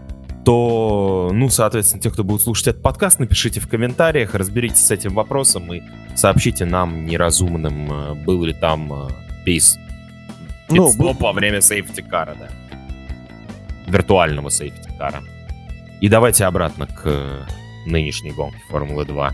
[0.45, 5.13] то, ну, соответственно, те, кто будет слушать этот подкаст, напишите в комментариях, разберитесь с этим
[5.13, 5.81] вопросом и
[6.15, 9.09] сообщите нам, неразумным, э, был ли там
[9.43, 9.77] pace
[10.69, 11.13] ну, был...
[11.13, 12.49] во время safety car а, да.
[13.87, 15.23] Виртуального сейфтикара.
[16.01, 17.43] И давайте обратно к э,
[17.85, 19.33] нынешней гонке Формулы 2.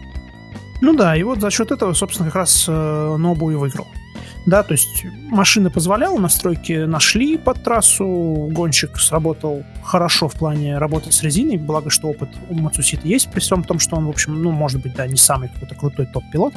[0.83, 3.87] Ну да, и вот за счет этого, собственно, как раз э, Нобу и выиграл.
[4.45, 11.13] Да, то есть машина позволяла, настройки нашли под трассу, гонщик сработал хорошо в плане работы
[11.13, 14.43] с резиной, благо, что опыт у Мацусита есть, при всем том, что он, в общем,
[14.43, 16.53] ну, может быть, да, не самый какой-то крутой топ-пилот,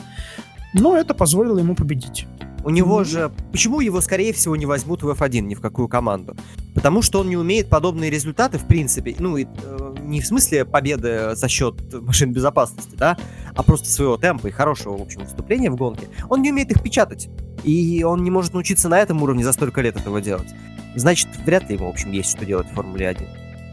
[0.75, 2.27] но это позволило ему победить.
[2.65, 3.31] У него же...
[3.53, 6.37] Почему его, скорее всего, не возьмут в F1 ни в какую команду?
[6.75, 10.65] Потому что он не умеет подобные результаты, в принципе, ну, и, э, не в смысле
[10.65, 13.17] победы за счет машин безопасности, да,
[13.55, 16.09] а просто своего темпа и хорошего, в общем, выступления в гонке.
[16.29, 17.29] Он не умеет их печатать.
[17.65, 20.49] И он не может научиться на этом уровне за столько лет этого делать.
[20.95, 23.27] Значит, вряд ли ему, в общем, есть что делать в Формуле 1.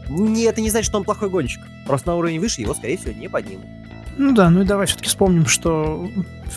[0.08, 1.60] Не, это не значит, что он плохой гонщик.
[1.86, 3.66] Просто на уровень выше его, скорее всего, не поднимут.
[4.16, 6.08] Ну да, ну и давай все-таки вспомним, что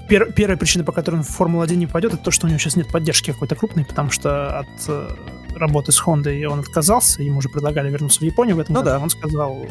[0.07, 2.59] пер первая причина, по которой он в Формулу-1 не пойдет, это то, что у него
[2.59, 5.09] сейчас нет поддержки какой-то крупной, потому что от э,
[5.57, 8.91] работы с Хондой он отказался, ему уже предлагали вернуться в Японию в этом ну, году.
[8.91, 8.99] Да.
[8.99, 9.65] Он сказал,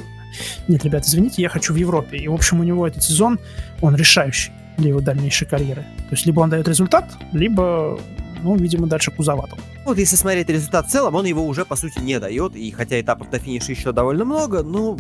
[0.68, 2.16] нет, ребят, извините, я хочу в Европе.
[2.16, 3.38] И, в общем, у него этот сезон,
[3.80, 5.82] он решающий для его дальнейшей карьеры.
[5.82, 7.98] То есть либо он дает результат, либо
[8.42, 9.56] ну, видимо, дальше кузовато.
[9.84, 12.54] Вот если смотреть результат в целом, он его уже, по сути, не дает.
[12.54, 14.98] И хотя этапов до финиша еще довольно много, ну,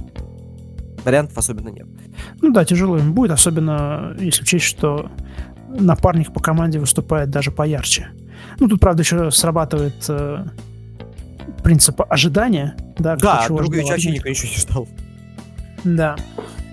[1.04, 1.86] вариантов особенно нет.
[2.40, 5.10] Ну да, тяжело им будет, особенно если учесть, что
[5.68, 8.08] напарник по команде выступает даже поярче.
[8.58, 10.44] Ну, тут, правда, еще срабатывает э,
[11.62, 12.76] принцип ожидания.
[12.98, 14.88] Да, да Другович вообще никто ничего не ждал.
[15.84, 16.16] Да.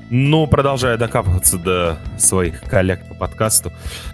[0.10, 3.72] Ну, продолжая докапываться до своих коллег по подкасту,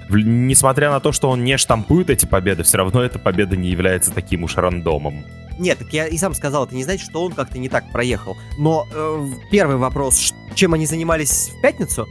[0.10, 4.14] несмотря на то, что он не штампует эти победы, все равно эта победа не является
[4.14, 5.26] таким уж рандомом.
[5.58, 8.38] Нет, так я и сам сказал, это не значит, что он как-то не так проехал.
[8.58, 12.08] Но э, первый вопрос, чем они занимались в пятницу,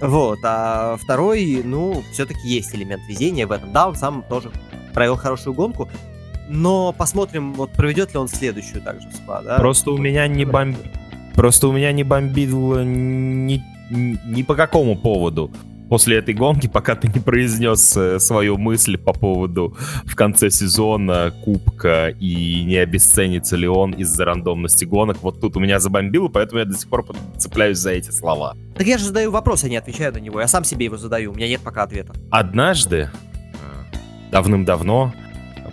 [0.00, 3.72] вот, а второй, ну, все-таки есть элемент везения в этом.
[3.72, 4.52] Да, он сам тоже
[4.94, 5.88] провел хорошую гонку,
[6.48, 9.56] но посмотрим, вот проведет ли он следующую также СПА, да?
[9.58, 10.76] Просто у меня не бомб...
[11.34, 15.50] Просто у меня не бомбило ни, ни по какому поводу
[15.92, 19.76] после этой гонки, пока ты не произнес э, свою мысль по поводу
[20.06, 25.18] в конце сезона Кубка и не обесценится ли он из-за рандомности гонок.
[25.20, 27.04] Вот тут у меня забомбило, поэтому я до сих пор
[27.36, 28.56] цепляюсь за эти слова.
[28.74, 30.40] Так я же задаю вопрос, а не отвечаю на него.
[30.40, 32.14] Я сам себе его задаю, у меня нет пока ответа.
[32.30, 35.12] Однажды, э, давным-давно,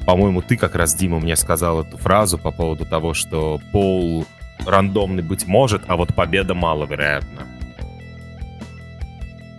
[0.10, 4.26] по-моему, ты как раз, Дима, мне сказал эту фразу по поводу того, что Пол
[4.66, 7.46] рандомный быть может, а вот победа маловероятна.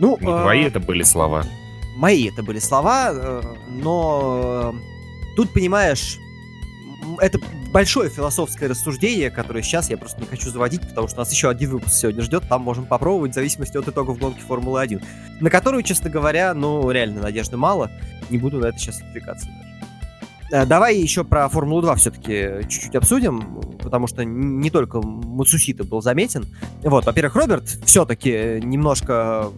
[0.01, 0.43] Ну, Не а...
[0.43, 1.45] твои это были слова.
[1.95, 4.75] Мои это были слова, э, но
[5.37, 6.19] тут, понимаешь,
[7.21, 7.39] это
[7.71, 11.71] большое философское рассуждение, которое сейчас я просто не хочу заводить, потому что нас еще один
[11.71, 15.01] выпуск сегодня ждет, там можем попробовать в зависимости от итогов гонки Формулы-1,
[15.43, 17.93] на которую, честно говоря, ну, реально надежды мало,
[18.31, 19.70] не буду на это сейчас отвлекаться даже.
[20.51, 26.47] Э, давай еще про Формулу-2 все-таки чуть-чуть обсудим, потому что не только Мацусита был заметен.
[26.83, 29.49] Вот, во-первых, Роберт все-таки немножко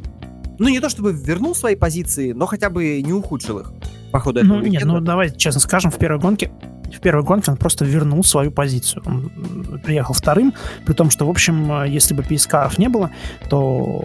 [0.58, 3.72] ну, не то чтобы вернул свои позиции, но хотя бы не ухудшил их
[4.12, 6.52] по ходу этого Ну, нет, ну, давай честно скажем, в первой гонке
[6.94, 9.02] в первой гонке он просто вернул свою позицию.
[9.06, 10.52] Он приехал вторым,
[10.84, 13.10] при том, что, в общем, если бы Пискаров не было,
[13.48, 14.04] то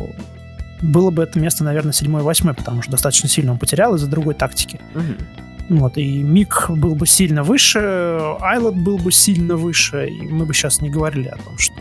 [0.82, 4.36] было бы это место, наверное, седьмое, восьмое, потому что достаточно сильно он потерял из-за другой
[4.36, 4.80] тактики.
[4.96, 5.47] Угу.
[5.70, 7.80] Вот, и Мик был бы сильно выше,
[8.40, 11.76] Айлот был бы сильно выше, и мы бы сейчас не говорили о том, что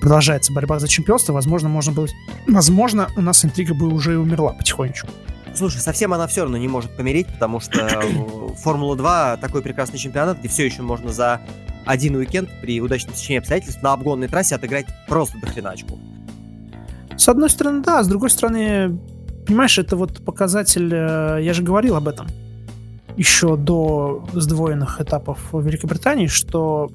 [0.00, 2.06] продолжается борьба за чемпионство, возможно, можно было...
[2.46, 5.08] Возможно, у нас интрига бы уже и умерла потихонечку.
[5.54, 7.86] Слушай, совсем она все равно не может помереть, потому что
[8.64, 11.42] Формула-2 такой прекрасный чемпионат, где все еще можно за
[11.84, 15.98] один уикенд при удачном течении обстоятельств на обгонной трассе отыграть просто до хреначку.
[17.16, 18.98] С одной стороны, да, с другой стороны,
[19.46, 22.26] понимаешь, это вот показатель, э, я же говорил об этом
[23.16, 26.90] еще до сдвоенных этапов в Великобритании, что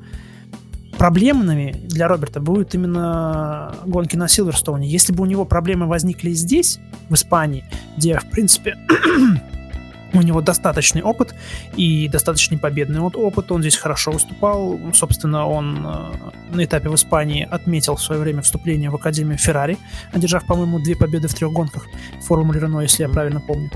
[0.97, 4.87] проблемными для Роберта будут именно гонки на Силверстоуне.
[4.87, 6.79] Если бы у него проблемы возникли здесь,
[7.09, 7.65] в Испании,
[7.97, 8.77] где, в принципе,
[10.13, 11.33] у него достаточный опыт
[11.75, 13.51] и достаточный победный опыт.
[13.51, 14.79] Он здесь хорошо выступал.
[14.93, 19.77] Собственно, он э, на этапе в Испании отметил в свое время вступление в Академию Феррари,
[20.13, 21.87] одержав, по-моему, две победы в трех гонках
[22.19, 23.71] в Формуле Рено, если я правильно помню.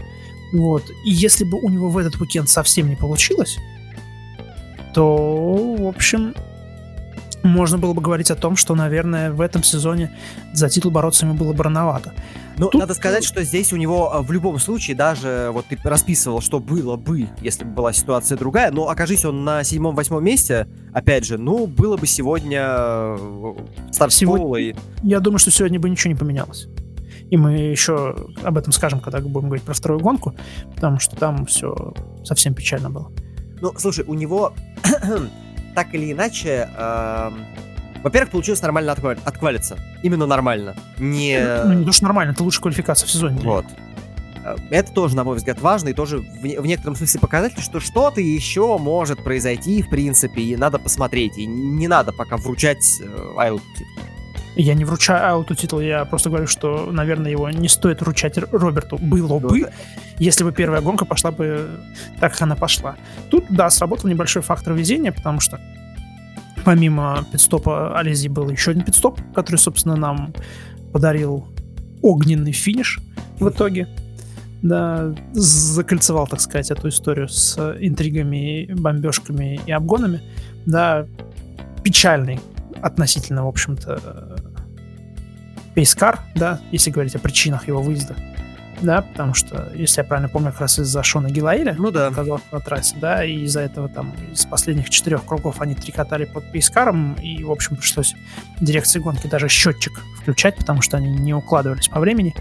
[0.51, 0.89] Вот.
[1.03, 3.57] И если бы у него в этот уикенд совсем не получилось,
[4.93, 6.33] то, в общем,
[7.43, 10.11] можно было бы говорить о том, что, наверное, в этом сезоне
[10.53, 12.13] за титул бороться ему было бы рановато.
[12.57, 12.79] Ну, Тут...
[12.79, 16.59] надо сказать, что здесь у него а, в любом случае, даже вот ты расписывал, что
[16.59, 21.37] было бы, если бы была ситуация другая, но окажись он на седьмом-восьмом месте, опять же,
[21.37, 23.55] ну, было бы сегодня э,
[23.91, 24.57] старт сегодня...
[24.57, 24.75] и...
[25.03, 26.67] Я думаю, что сегодня бы ничего не поменялось.
[27.35, 30.33] И мы еще об этом скажем, когда будем говорить про вторую гонку,
[30.73, 31.93] потому что там все
[32.23, 33.11] совсем печально было.
[33.59, 34.53] Ну, слушай, у него
[35.75, 37.31] так или иначе, э,
[38.01, 39.77] во-первых, получилось нормально отквали- отквалиться.
[40.01, 40.77] Именно нормально.
[40.97, 41.61] Не...
[41.65, 43.41] Ну, не то, что нормально, это лучшая квалификация в сезоне.
[43.43, 43.65] Вот.
[44.45, 47.81] Э, это тоже, на мой взгляд, важно и тоже в, в некотором смысле показатель, что
[47.81, 51.37] что-то еще может произойти, в принципе, и надо посмотреть.
[51.37, 53.59] И не надо пока вручать э, Айлу
[54.55, 58.97] я не вручаю Ауту титул, я просто говорю, что, наверное, его не стоит вручать Роберту.
[58.97, 59.71] Было бы, да.
[60.17, 61.67] если бы первая гонка пошла бы
[62.19, 62.95] так, как она пошла.
[63.29, 65.59] Тут, да, сработал небольшой фактор везения, потому что
[66.63, 70.33] помимо пидстопа Ализи был еще один пидстоп, который, собственно, нам
[70.91, 71.47] подарил
[72.01, 72.99] огненный финиш
[73.39, 73.87] в итоге.
[74.61, 80.23] Да, закольцевал, так сказать, эту историю с интригами, бомбежками и обгонами.
[80.65, 81.05] Да,
[81.83, 82.39] печальный
[82.81, 84.44] относительно, в общем-то,
[85.75, 88.15] пейскар, да, если говорить о причинах его выезда.
[88.81, 92.07] Да, потому что, если я правильно помню, как раз из-за Шона Гилаиля ну, да.
[92.07, 96.51] оказался на трассе, да, и из-за этого там из последних четырех кругов они трикотали под
[96.51, 98.15] пейскаром, и, в общем, пришлось
[98.59, 102.35] дирекции гонки даже счетчик включать, потому что они не укладывались по времени.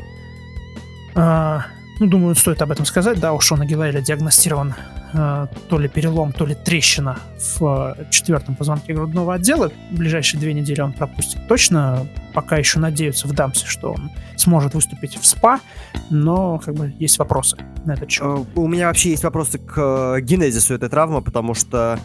[1.14, 1.66] А,
[2.01, 4.74] ну, думаю, стоит об этом сказать, да, у Шона Гилаиля диагностирован
[5.12, 7.18] э, то ли перелом, то ли трещина
[7.59, 9.70] в э, четвертом позвонке грудного отдела.
[9.90, 12.07] В ближайшие две недели он пропустит точно.
[12.32, 15.61] Пока еще надеются в Дамсе, что он сможет выступить в СПА,
[16.11, 18.24] но как бы есть вопросы на этот счет.
[18.24, 22.01] Э, У меня вообще есть вопросы к э, генезису этой травмы, потому что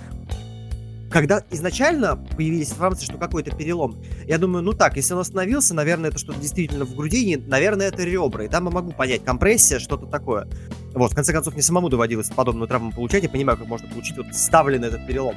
[1.09, 6.09] когда изначально появились информации, что какой-то перелом, я думаю, ну так, если он остановился, наверное,
[6.09, 10.05] это что-то действительно в грудине, наверное, это ребра, и там я могу понять, компрессия, что-то
[10.05, 10.47] такое.
[10.93, 14.17] Вот, в конце концов, мне самому доводилось подобную травму получать, я понимаю, как можно получить
[14.17, 15.35] вот ставленный этот перелом.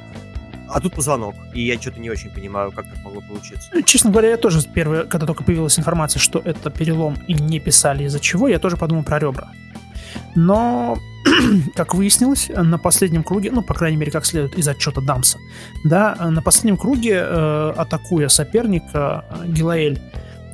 [0.69, 3.69] А тут позвонок, и я что-то не очень понимаю, как так могло получиться.
[3.73, 7.59] Ну, Честно говоря, я тоже первый, когда только появилась информация, что это перелом и не
[7.59, 9.51] писали из-за чего, я тоже подумал про ребра.
[10.35, 10.97] Но,
[11.75, 15.39] как выяснилось, на последнем круге, ну, по крайней мере, как следует из отчета Дамса,
[15.83, 20.01] да, на последнем круге, э, атакуя соперника, Гилаэль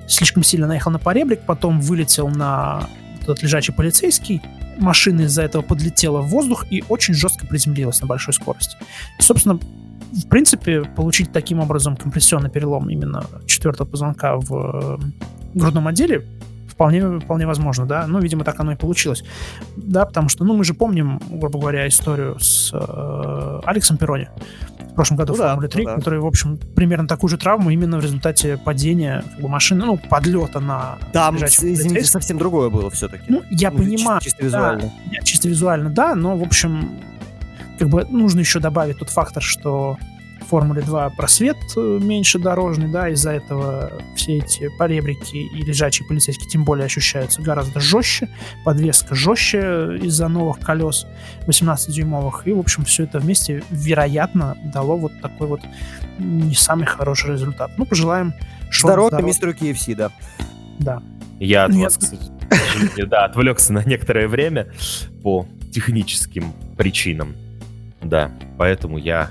[0.08, 2.88] слишком сильно наехал на поребрик, потом вылетел на
[3.22, 4.42] этот лежачий полицейский,
[4.78, 8.76] машина из-за этого подлетела в воздух и очень жестко приземлилась на большой скорости.
[9.18, 9.60] И, собственно,
[10.12, 14.98] в принципе, получить таким образом компрессионный перелом именно четвертого позвонка в э,
[15.54, 16.26] грудном отделе
[16.80, 18.08] вполне, вполне возможно, да.
[18.08, 19.26] Ну, видимо, так оно и получилось.
[19.76, 24.30] Да, потому что, ну, мы же помним, грубо говоря, историю с э, Алексом Перрони
[24.92, 25.96] в прошлом году Ну в да, Формуле 3, ну да.
[25.98, 29.98] который, в общем, примерно такую же травму именно в результате падения как бы, машины, ну,
[29.98, 32.22] подлета на Там, лежачего извините, полицейского.
[32.22, 33.24] совсем другое было все-таки.
[33.28, 34.94] Ну, я понимаю, Чисто да, визуально.
[35.12, 36.92] нет, чисто визуально, да, но, в общем,
[37.78, 39.98] как бы нужно еще добавить тот фактор, что
[40.50, 46.50] Формуле 2 просвет э, меньше дорожный, да, из-за этого все эти поребрики и лежачие полицейские
[46.50, 48.30] тем более ощущаются гораздо жестче,
[48.66, 51.06] подвеска жестче из-за новых колес
[51.48, 55.62] 18-дюймовых, и, в общем, все это вместе, вероятно, дало вот такой вот
[56.18, 57.72] не самый хороший результат.
[57.78, 58.34] Ну, пожелаем
[58.70, 59.28] Шону Здорово, здоровья.
[59.28, 60.12] мистеру KFC, да.
[60.80, 61.02] Да.
[61.40, 64.68] Я от Ну, вас, к сожалению, да, отвлекся на некоторое время
[65.24, 67.36] по техническим причинам.
[68.02, 69.30] Да, поэтому я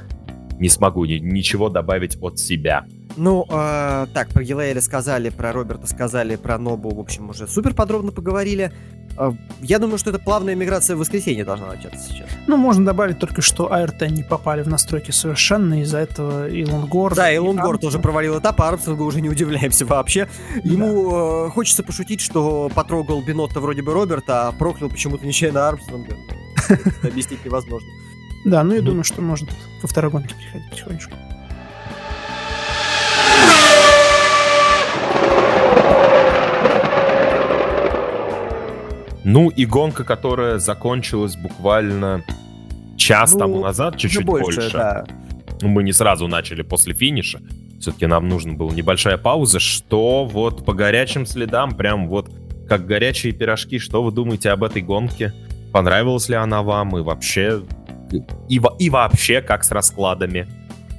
[0.59, 2.85] не смогу ни- ничего добавить от себя.
[3.17, 7.75] Ну, э, так, про Гилаэля сказали, про Роберта сказали, про Нобу, в общем, уже супер
[7.75, 8.71] подробно поговорили.
[9.19, 12.29] Э, я думаю, что это плавная миграция в воскресенье должна начаться сейчас.
[12.47, 17.15] Ну, можно добавить только, что АРТ не попали в настройки совершенно, из-за этого и Лунгор...
[17.17, 20.29] Да, и Лунгор Армстронг- тоже провалил этап, а Армстронгу уже не удивляемся вообще.
[20.63, 26.15] Ему э, хочется пошутить, что потрогал Бинотто вроде бы Роберта, а проклял почему-то нечаянно Армстронга.
[27.03, 27.89] Объяснить невозможно.
[28.45, 28.87] Да, ну и Ну.
[28.87, 29.49] думаю, что можно
[29.81, 31.15] ко второй гонке переходить потихонечку.
[39.25, 42.23] Ну и гонка, которая закончилась буквально
[42.97, 44.71] час Ну, тому назад, чуть-чуть больше.
[44.73, 45.05] да.
[45.61, 47.41] Ну, Мы не сразу начали после финиша.
[47.81, 52.31] Все-таки нам нужна была небольшая пауза, что вот по горячим следам, прям вот
[52.69, 55.33] как горячие пирожки, что вы думаете об этой гонке?
[55.73, 57.63] Понравилась ли она вам и вообще...
[58.49, 60.47] И, и вообще, как с раскладами?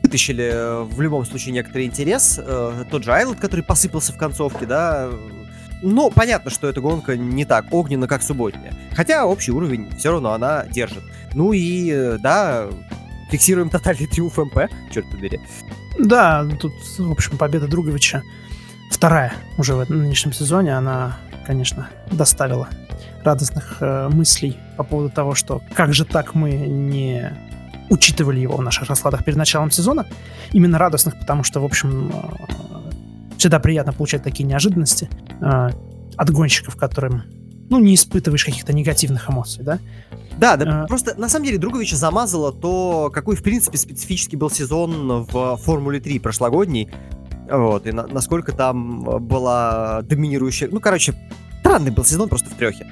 [0.02, 2.40] вытащили э, в любом случае некоторый интерес.
[2.42, 5.10] Э, Тот же Айлот, который посыпался в концовке, да.
[5.84, 8.74] Но понятно, что эта гонка не так огненна, как субботняя.
[8.96, 11.04] Хотя общий уровень все равно она держит.
[11.36, 12.70] Ну и, э, да,
[13.30, 15.40] фиксируем тотальный триумф МП, черт побери.
[16.00, 18.24] Да, тут, в общем, победа Друговича
[18.90, 22.68] вторая уже в этом нынешнем сезоне, она, конечно, доставила
[23.24, 27.32] радостных э, мыслей по поводу того, что как же так мы не
[27.90, 30.06] учитывали его в наших раскладах перед началом сезона.
[30.52, 35.10] Именно радостных, потому что, в общем, э, всегда приятно получать такие неожиданности
[35.42, 35.70] э,
[36.16, 37.24] от гонщиков, которым
[37.70, 39.80] ну, не испытываешь каких-то негативных эмоций, да?
[40.38, 40.88] Да, да, А.
[40.88, 46.00] просто на самом деле Друговича замазало то, какой, в принципе, специфический был сезон в Формуле
[46.00, 46.90] 3 прошлогодний.
[47.52, 50.70] Вот, и на- насколько там была доминирующая...
[50.72, 51.14] Ну, короче,
[51.62, 52.88] странный был сезон просто в трехе.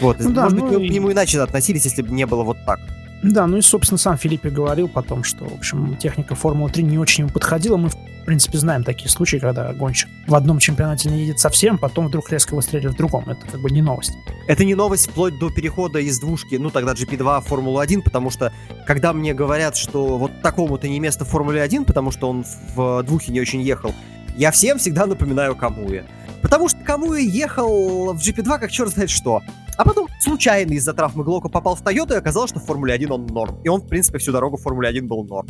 [0.00, 2.42] Вот, Ну да, может ну быть, мы к нему иначе относились, если бы не было
[2.42, 2.80] вот так.
[3.22, 7.24] Да, ну и, собственно, сам Филиппе говорил потом, что, в общем, техника Формулы-3 не очень
[7.24, 7.76] ему подходила.
[7.76, 12.08] Мы, в принципе, знаем такие случаи, когда гонщик в одном чемпионате не едет совсем, потом
[12.08, 13.28] вдруг резко выстреливает в другом.
[13.28, 14.12] Это как бы не новость.
[14.46, 18.52] Это не новость вплоть до перехода из двушки, ну тогда GP2 в Формулу-1, потому что
[18.86, 22.44] когда мне говорят, что вот такому-то не место в Формуле-1, потому что он
[22.74, 23.94] в двухе не очень ехал,
[24.36, 26.04] я всем всегда напоминаю Камуя.
[26.46, 29.42] Потому что Камуя ехал в GP2 как черт знает что.
[29.76, 33.26] А потом случайно из-за травмы Глока попал в Тойоту и оказалось, что в Формуле-1 он
[33.26, 33.60] норм.
[33.64, 35.48] И он, в принципе, всю дорогу в Формуле-1 был норм.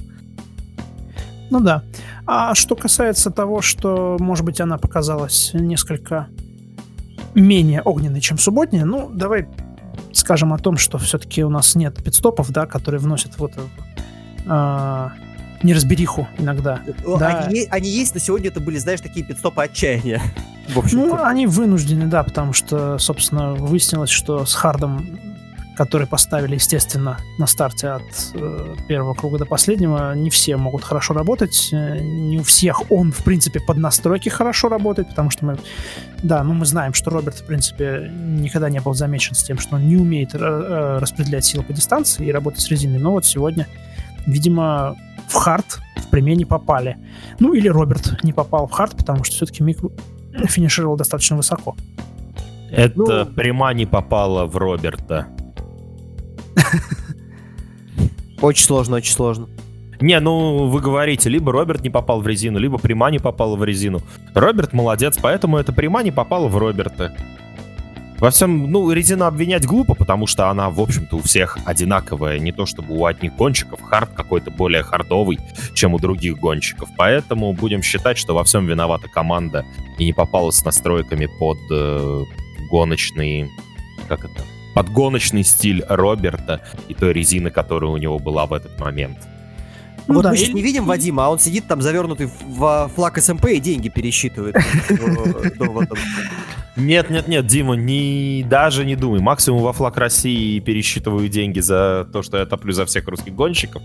[1.51, 1.83] Ну да.
[2.25, 6.29] А что касается того, что, может быть, она показалась несколько
[7.35, 9.49] менее огненной, чем субботняя, ну, давай
[10.15, 13.69] скажем о том, что все-таки у нас нет пидстопов, да, которые вносят вот эту
[14.49, 15.13] а,
[15.63, 16.81] неразбериху иногда.
[17.07, 17.41] Да.
[17.41, 20.23] Они, они есть, но сегодня это были, знаешь, такие пидстопы отчаяния.
[20.69, 25.07] В общем Ну, они вынуждены, да, потому что, собственно, выяснилось, что с Хардом
[25.77, 28.03] который поставили, естественно, на старте от
[28.35, 33.13] э, первого круга до последнего, не все могут хорошо работать, э, не у всех он,
[33.13, 35.59] в принципе, под настройки хорошо работает, потому что мы,
[36.23, 39.77] да, ну мы знаем, что Роберт, в принципе, никогда не был замечен с тем, что
[39.77, 43.27] он не умеет э, э распределять силы по дистанции и работать с резиной, но вот
[43.27, 43.69] сегодня,
[44.27, 44.97] видимо,
[45.29, 46.97] в хард в пряме не попали.
[47.39, 49.79] Ну или Роберт не попал в хард, потому что все-таки Мик
[50.47, 51.77] финишировал достаточно высоко.
[52.71, 53.27] Это ну...
[53.27, 55.29] пряма не попала в Роберта.
[58.41, 59.49] Очень сложно, очень сложно.
[60.01, 63.65] Не, ну вы говорите, либо Роберт не попал в резину, либо пряма не попала в
[63.65, 64.01] резину.
[64.35, 67.17] Роберт молодец, поэтому эта пряма не попала в Роберта.
[68.19, 72.39] Во всем, ну, резину обвинять глупо, потому что она, в общем-то, у всех одинаковая.
[72.39, 75.39] Не то чтобы у одних гонщиков хард какой-то более хардовый,
[75.75, 76.89] чем у других гонщиков.
[76.97, 79.67] Поэтому будем считать, что во всем виновата команда
[79.99, 82.25] и не попала с настройками под э,
[82.71, 83.51] гоночный...
[84.09, 84.45] Как это?
[84.75, 89.19] Под гоночный стиль Роберта и той резины, которая у него была в этот момент.
[90.07, 93.19] Ну, вот да, мы сейчас не видим Вадима, а он сидит там завернутый в флаг
[93.19, 94.57] СМП и деньги пересчитывает.
[96.77, 99.21] Нет, нет, нет, Дима, не, даже не думай.
[99.21, 103.83] Максимум во флаг России пересчитываю деньги за то, что я топлю за всех русских гонщиков.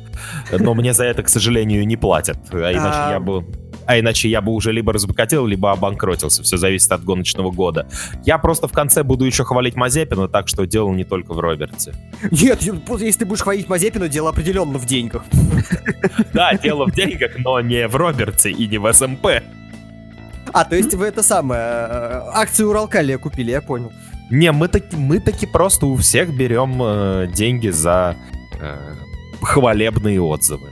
[0.52, 2.38] Но мне за это, к сожалению, не платят.
[2.52, 3.46] А иначе я бы
[3.86, 6.44] а иначе я бы уже либо разбогател, либо обанкротился.
[6.44, 7.88] Все зависит от гоночного года.
[8.26, 11.94] Я просто в конце буду еще хвалить Мазепина, так что дело не только в Роберте.
[12.32, 15.24] Нет, если ты будешь хвалить Мазепина, дело определенно в деньгах.
[16.34, 19.28] Да, дело в деньгах, но не в Роберте и не в СМП.
[20.54, 23.92] А, то есть вы это самое, э, акции Уралкалия купили, я понял.
[24.30, 28.16] Не, мы таки, мы таки просто у всех берем э, деньги за
[28.60, 28.78] э,
[29.42, 30.70] хвалебные отзывы.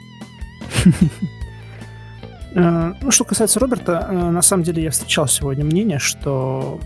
[2.55, 6.80] Э, ну, что касается Роберта, э, на самом деле я встречал сегодня мнение, что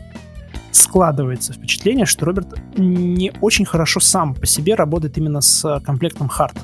[0.72, 6.58] складывается впечатление, что Роберт не очень хорошо сам по себе работает именно с комплектом hard.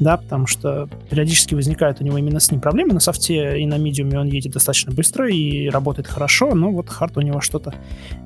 [0.00, 2.94] Да, потому что периодически возникают у него именно с ним проблемы.
[2.94, 7.16] На софте и на медиуме он едет достаточно быстро и работает хорошо, но вот hard
[7.16, 7.74] у него что-то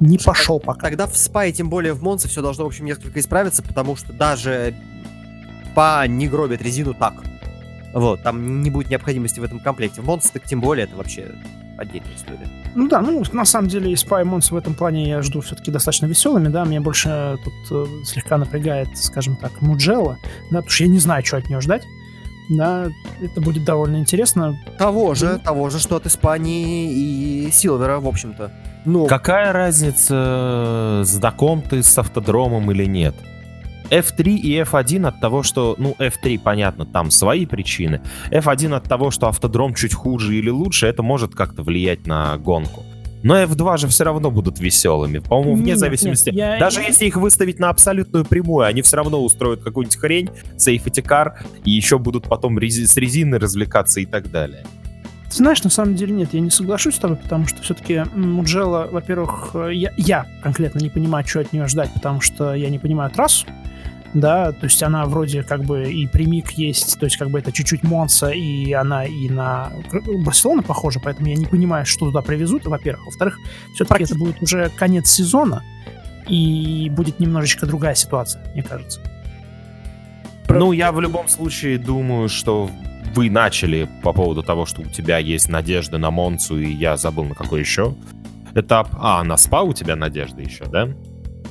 [0.01, 0.89] не пошел пока.
[0.89, 4.13] Тогда в Спа, тем более в Монце, все должно, в общем, несколько исправиться, потому что
[4.13, 4.75] даже
[5.75, 7.15] по не гробит резину так.
[7.95, 10.01] Вот, там не будет необходимости в этом комплекте.
[10.01, 11.33] В Монс, так тем более, это вообще
[11.79, 12.49] отдельная история.
[12.75, 16.07] Ну да, ну на самом деле Spy Mons в этом плане я жду все-таки достаточно
[16.07, 20.19] веселыми, да, меня больше тут э, слегка напрягает, скажем так, Муджелла,
[20.51, 21.83] да, потому что я не знаю, что от нее ждать.
[22.49, 22.89] Да,
[23.21, 24.59] это будет довольно интересно.
[24.79, 28.51] Того же, mm того же, что от Испании и Силвера, в общем-то.
[28.85, 33.15] Ну, Какая разница, знаком ты с автодромом или нет?
[33.93, 38.01] F3 и F1 от того, что, ну, F3, понятно, там свои причины.
[38.31, 42.85] F1 от того, что автодром чуть хуже или лучше, это может как-то влиять на гонку.
[43.23, 45.19] Но F2 же все равно будут веселыми.
[45.19, 46.31] По-моему, вне нет, зависимости.
[46.31, 50.31] Нет, я, Даже если их выставить на абсолютную прямую, они все равно устроят какую-нибудь хрень,
[50.57, 51.35] car,
[51.65, 54.65] и еще будут потом рези- с резиной развлекаться и так далее.
[55.31, 58.89] Ты знаешь, на самом деле нет, я не соглашусь с тобой, потому что все-таки Муджела,
[58.91, 62.79] во-первых, э, я, я конкретно не понимаю, что от нее ждать, потому что я не
[62.79, 63.47] понимаю трассу
[64.15, 67.53] да, то есть она вроде как бы и примик есть, то есть как бы это
[67.53, 69.73] чуть-чуть Монса, и она и на
[70.25, 73.07] Барселону похожа, поэтому я не понимаю, что туда привезут, во-первых.
[73.07, 73.39] Во-вторых,
[73.75, 75.63] все-таки это будет уже конец сезона,
[76.29, 79.01] и будет немножечко другая ситуация, мне кажется.
[80.49, 82.71] Ну, я в любом случае думаю, что
[83.15, 87.25] вы начали по поводу того, что у тебя есть надежды на Монцу, и я забыл
[87.25, 87.95] на какой еще
[88.55, 88.89] этап.
[88.93, 90.89] А, на СПА у тебя надежды еще, да?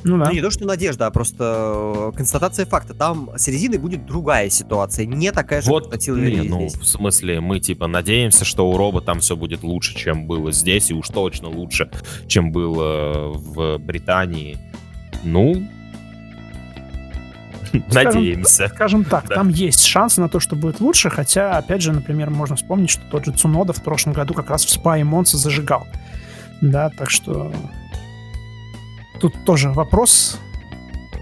[0.04, 0.26] Ну да.
[0.26, 2.94] Ну, не то, что надежда, а просто э, констатация факта.
[2.94, 6.82] Там с резиной будет другая ситуация, не такая же, вот, как на не, ну, здесь.
[6.82, 10.90] в смысле, мы типа надеемся, что у Роба там все будет лучше, чем было здесь,
[10.92, 11.90] и уж точно лучше,
[12.28, 14.58] чем было в Британии.
[15.24, 15.68] Ну,
[17.94, 18.68] Надеемся.
[18.68, 19.36] Скажем так, да.
[19.36, 23.02] там есть шансы на то, что будет лучше, хотя, опять же, например, можно вспомнить, что
[23.10, 25.88] тот же Цунода в прошлом году как раз в Спа и Монце зажигал.
[26.60, 27.52] Да, так что
[29.22, 30.40] тут тоже вопрос,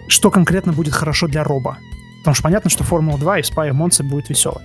[0.08, 1.78] что конкретно будет хорошо для Роба.
[2.20, 4.64] Потому что понятно, что Формула-2 и Спай Монце будет веселой.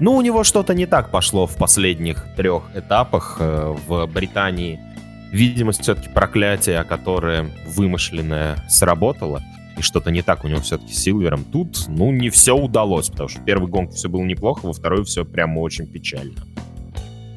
[0.00, 4.80] Ну, у него что-то не так пошло в последних трех этапах э, в Британии.
[5.30, 9.40] Видимо, все-таки проклятие, которое вымышленное, сработало.
[9.78, 11.44] И что-то не так у него все-таки с Силвером.
[11.44, 15.04] Тут, ну, не все удалось, потому что в первой гонке все было неплохо, во второй
[15.04, 16.34] все прямо очень печально.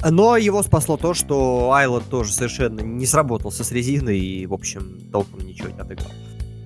[0.03, 5.09] Но его спасло то, что Айлот тоже совершенно не сработался с резиной и, в общем,
[5.11, 6.11] толком ничего не отыграл.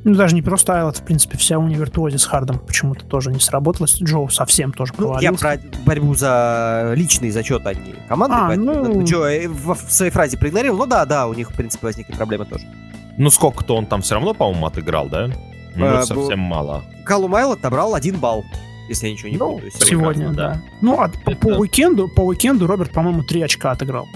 [0.04, 4.02] Ну, даже не просто Айлот, в принципе, вся универсуози с Хардом почему-то тоже не сработалась.
[4.02, 8.36] Джо совсем тоже ну, Я про борьбу за личный зачет, а не команды.
[8.36, 9.04] А, ну...
[9.04, 10.80] Джо э, в, в своей фразе проигнорировал.
[10.80, 12.66] Ну да, да, у них, в принципе, возникли проблемы тоже.
[13.18, 15.30] Ну, сколько-то он там все равно, по-моему, отыграл, да?
[15.76, 16.84] Ну, Э, совсем мало.
[17.06, 18.44] Калум Айлот набрал один балл,
[18.90, 19.72] если я ничего не Ну, путаю.
[19.72, 20.62] сегодня, прекрасно, да.
[20.82, 24.08] Ну, а по, по Это- уикенду, по уикенду Роберт, по-моему, 3 очка отыграл.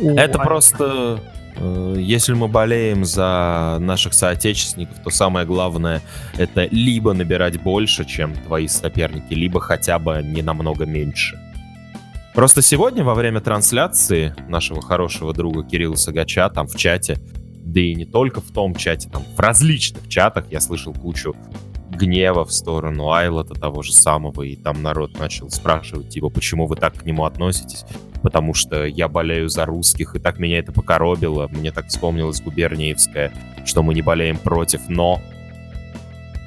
[0.00, 0.38] Это Айлота.
[0.38, 1.20] просто...
[1.56, 6.00] э, Если мы болеем за наших соотечественников, то самое главное
[6.38, 11.38] это либо набирать больше, чем твои соперники, либо хотя бы не намного меньше.
[12.34, 17.18] Просто сегодня во время трансляции нашего хорошего друга Кирилла Сагача там в чате,
[17.62, 21.36] да и не только в том чате, там в различных чатах я слышал кучу
[21.96, 26.76] гнева в сторону Айлота того же самого, и там народ начал спрашивать, типа, почему вы
[26.76, 27.84] так к нему относитесь?
[28.22, 31.48] потому что я болею за русских, и так меня это покоробило.
[31.48, 33.32] Мне так вспомнилось Губерниевская,
[33.66, 35.20] что мы не болеем против, но...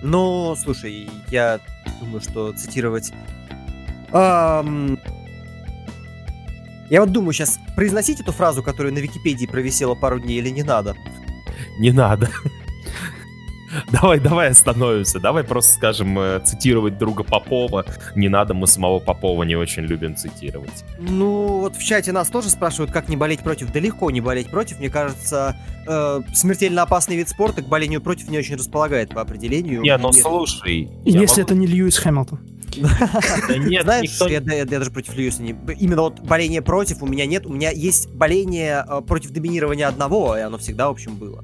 [0.02, 1.60] Ну, слушай, я
[2.00, 3.12] думаю, что цитировать...
[4.12, 4.98] Ам,
[6.90, 10.64] Я вот думаю, сейчас произносить эту фразу, которая на Википедии провисела пару дней, или не
[10.64, 10.96] надо?
[11.80, 12.30] Не надо.
[13.92, 15.20] Давай, давай остановимся.
[15.20, 17.86] Давай просто скажем, э, цитировать друга Попова.
[18.16, 20.84] Не надо, мы самого Попова не очень любим цитировать.
[21.00, 23.72] Ну, вот в чате нас тоже спрашивают, как не болеть против.
[23.72, 24.80] Да легко не болеть против.
[24.80, 25.56] Мне кажется,
[25.88, 29.82] э, смертельно опасный вид спорта к болению против не очень располагает по определению.
[29.82, 30.90] Не, ну слушай.
[31.04, 32.40] Если могу- это не Льюис Хэмилтон.
[33.48, 34.28] Да нет, Знаешь, никто...
[34.28, 35.56] я, я- я даже против Льюиса не...
[35.80, 37.46] Именно вот боление против у меня нет.
[37.46, 41.44] У меня есть боление э, против доминирования одного, и оно всегда, в общем, было.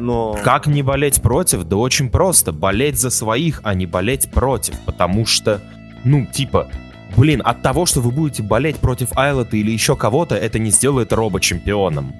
[0.00, 0.36] Но...
[0.42, 1.64] Как не болеть против?
[1.64, 2.52] Да очень просто.
[2.52, 4.74] Болеть за своих, а не болеть против.
[4.86, 5.60] Потому что,
[6.04, 6.68] ну, типа,
[7.16, 11.12] блин, от того, что вы будете болеть против Айлота или еще кого-то, это не сделает
[11.12, 12.14] Роба чемпионом.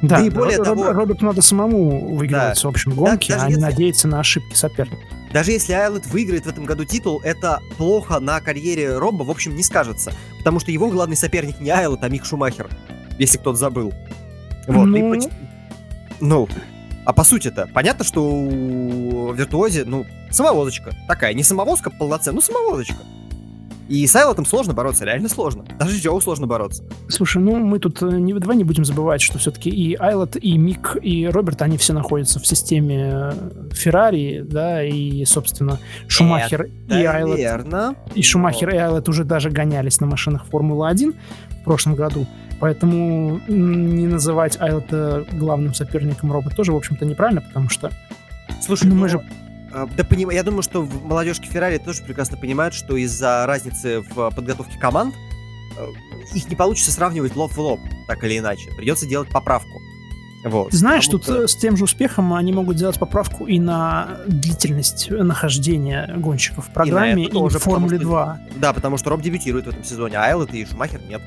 [0.00, 3.44] Да, Да и более Ро- того- Ро- Роберту надо самому выигрывать в общем гонке, даже
[3.46, 5.02] а не если- надеяться на ошибки соперника.
[5.32, 9.54] Даже если Айлет выиграет в этом году титул, это плохо на карьере Робба, в общем,
[9.56, 10.12] не скажется.
[10.38, 12.68] Потому что его главный соперник не Айлет, а Мик Шумахер.
[13.18, 13.92] Если кто-то забыл.
[14.68, 15.10] Вот, и Ну.
[15.14, 15.28] поч-
[16.20, 16.48] ну,
[17.04, 20.92] а по сути-то, понятно, что у виртуози, ну, самовозочка.
[21.06, 22.98] Такая, не самовозка полноценная, ну, самовозочка.
[23.88, 25.64] И с Айлотом сложно бороться, реально сложно.
[25.78, 26.84] Даже с Джоу сложно бороться.
[27.08, 30.58] Слушай, ну мы тут э, не, давай не будем забывать, что все-таки и Айлот, и
[30.58, 37.04] Мик, и Роберт, они все находятся в системе э, Феррари, да, и, собственно, Шумахер и
[37.04, 37.94] Айлот, верно.
[38.14, 41.16] и Шумахер и Айлот уже даже гонялись на машинах Формулы-1
[41.62, 42.26] в прошлом году,
[42.60, 47.90] поэтому не называть Айлота главным соперником Роба тоже, в общем-то, неправильно, потому что
[48.62, 49.20] Слушай, Ну, мы ну, же-
[49.72, 54.00] а, Да, поним- я думаю, что в молодежке Феррари тоже прекрасно понимают, что из-за разницы
[54.00, 55.14] в подготовке команд
[55.76, 55.86] э,
[56.34, 57.78] их не получится сравнивать лоб в лоб,
[58.08, 58.70] так или иначе.
[58.76, 59.80] Придется делать поправку.
[60.44, 60.70] Вот.
[60.70, 64.20] Ты знаешь, тут что- э, с тем же успехом они могут делать поправку и на
[64.26, 68.40] длительность нахождения гонщиков в программе, и, это тоже, в Формуле 2.
[68.56, 71.20] Да, потому что Роб дебютирует в этом сезоне, а Айлот и Шумахер нет.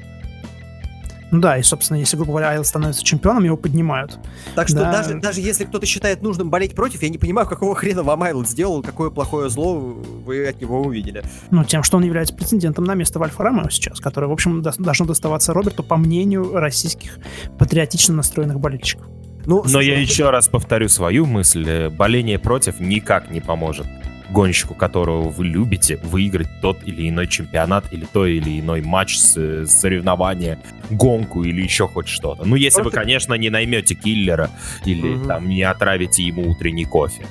[1.31, 4.19] Ну да, и, собственно, если, грубо говоря, Айл становится чемпионом, его поднимают.
[4.55, 4.91] Так что Да.
[4.91, 8.47] даже, даже если кто-то считает нужным болеть против, я не понимаю, какого хрена вам Айлот
[8.49, 11.23] сделал, какое плохое зло вы от него увидели.
[11.49, 14.61] Ну, тем, что он является претендентом на место в Альфа Ромео сейчас, которое, в общем,
[14.61, 17.17] до- должно доставаться Роберту, по мнению российских
[17.57, 19.07] патриотично настроенных болельщиков.
[19.45, 21.89] Ну, Но я еще раз повторю свою мысль.
[21.89, 23.87] Боление против никак не поможет
[24.31, 29.65] гонщику, которого вы любите, выиграть тот или иной чемпионат или то или иной матч, с-
[29.67, 30.59] соревнование,
[30.89, 32.45] гонку или еще хоть что-то.
[32.45, 34.49] Ну, если вы, Просто- конечно, не наймете киллера
[34.85, 35.27] или Мгм.
[35.27, 37.25] там не отравите ему утренний кофе.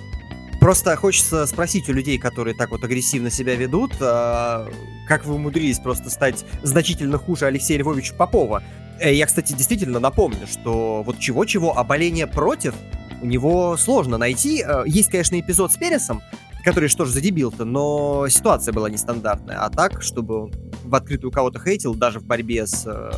[0.61, 4.69] Просто хочется спросить у людей, которые так вот агрессивно себя ведут, а,
[5.09, 8.63] как вы умудрились просто стать значительно хуже Алексея Львовича Попова.
[9.01, 12.75] Э, Я, кстати, действительно напомню, что вот чего-чего, а боление против
[13.23, 14.63] у него сложно найти.
[14.63, 16.21] Э, Есть, конечно, эпизод с Пересом,
[16.65, 19.59] который что ж за дебил-то, но ситуация была нестандартная.
[19.59, 20.51] А так, чтобы
[20.85, 23.11] в открытую кого-то хейтил, даже в борьбе с э,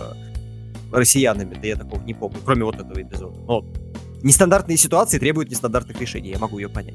[0.92, 3.38] россиянами, да я такого не помню, кроме вот этого эпизода.
[3.46, 3.64] Но
[4.22, 6.94] нестандартные ситуации требуют нестандартных решений, я могу ее понять.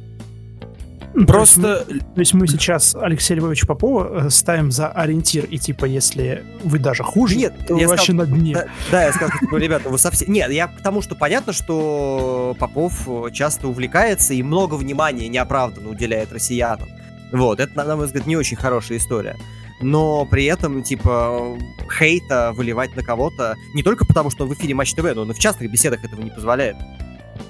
[1.20, 4.90] Ну, то есть мы- Просто То есть мы сейчас Алексея Львовича Попова э, ставим за
[4.90, 8.54] ориентир, и типа, если вы даже хуже, Нет, то вы я вообще сказал, на дне.
[8.54, 10.32] Да, да, я сказал, что, ребята, вы совсем...
[10.32, 15.90] Нет, я к тому, что понятно, что Попов э, часто увлекается и много внимания неоправданно
[15.90, 16.88] уделяет россиянам.
[17.32, 19.38] Вот, это, на мой взгляд, не очень хорошая история.
[19.82, 21.58] Но при этом, типа,
[21.98, 25.32] хейта выливать на кого-то не только потому, что он в эфире Матч ТВ, но он
[25.32, 26.76] и в частных беседах этого не позволяет.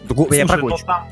[0.10, 0.86] Я Слушай, про ну гонщиков.
[0.86, 1.08] там,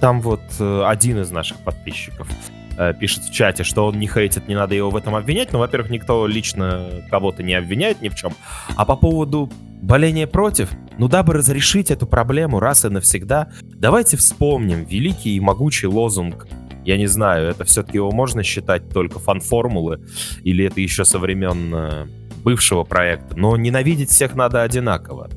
[0.00, 2.28] там вот э, один из наших подписчиков
[2.76, 5.52] э, пишет в чате, что он не хейтит, не надо его в этом обвинять.
[5.52, 8.32] Ну, во-первых, никто лично кого-то не обвиняет ни в чем.
[8.76, 9.50] А по поводу
[9.82, 15.86] боления против, ну, дабы разрешить эту проблему раз и навсегда, давайте вспомним великий и могучий
[15.86, 16.46] лозунг.
[16.84, 20.00] Я не знаю, это все-таки его можно считать только фан-формулы,
[20.42, 22.06] или это еще со времен э,
[22.42, 25.28] бывшего проекта, но ненавидеть всех надо одинаково.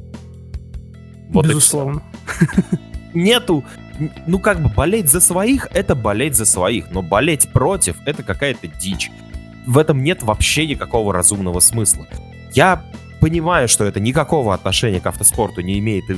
[1.29, 2.03] Вот Безусловно.
[3.13, 3.63] нету
[4.25, 8.67] ну как бы болеть за своих это болеть за своих, но болеть против это какая-то
[8.67, 9.11] дичь.
[9.65, 12.07] В этом нет вообще никакого разумного смысла.
[12.53, 12.83] Я
[13.19, 16.15] понимаю, что это никакого отношения к автоспорту не имеет, и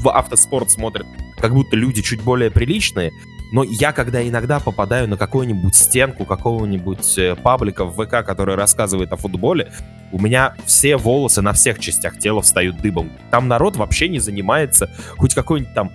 [0.00, 1.06] в автоспорт смотрят
[1.38, 3.10] как будто люди чуть более приличные,
[3.52, 9.12] но я, когда иногда попадаю на какую-нибудь стенку какого-нибудь э, паблика в ВК, который рассказывает
[9.12, 9.72] о футболе,
[10.12, 13.12] у меня все волосы на всех частях тела встают дыбом.
[13.30, 15.92] Там народ вообще не занимается хоть какой-нибудь там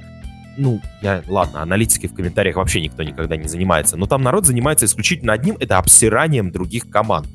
[0.57, 4.85] ну, я, ладно, аналитики в комментариях вообще никто никогда не занимается, но там народ занимается
[4.85, 7.27] исключительно одним, это обсиранием других команд.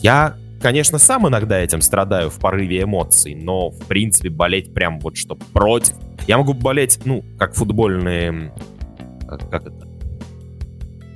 [0.00, 5.16] Я, конечно, сам иногда этим страдаю в порыве эмоций, но, в принципе, болеть прям вот
[5.16, 5.94] что против.
[6.26, 8.52] Я могу болеть, ну, как футбольные...
[9.28, 9.88] Как это?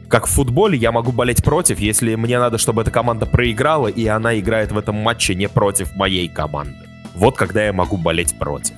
[0.09, 4.07] Как в футболе я могу болеть против, если мне надо, чтобы эта команда проиграла, и
[4.07, 6.87] она играет в этом матче не против моей команды.
[7.15, 8.75] Вот когда я могу болеть против.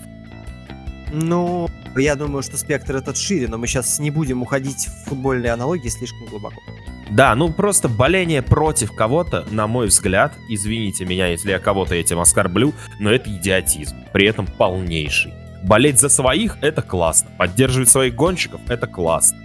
[1.16, 5.52] Ну, я думаю, что спектр этот шире, но мы сейчас не будем уходить в футбольные
[5.52, 6.60] аналогии слишком глубоко.
[7.08, 12.18] Да, ну просто боление против кого-то, на мой взгляд, извините меня, если я кого-то этим
[12.18, 15.32] оскорблю, но это идиотизм, при этом полнейший.
[15.62, 19.38] Болеть за своих— это классно, поддерживать своих гонщиков— это классно.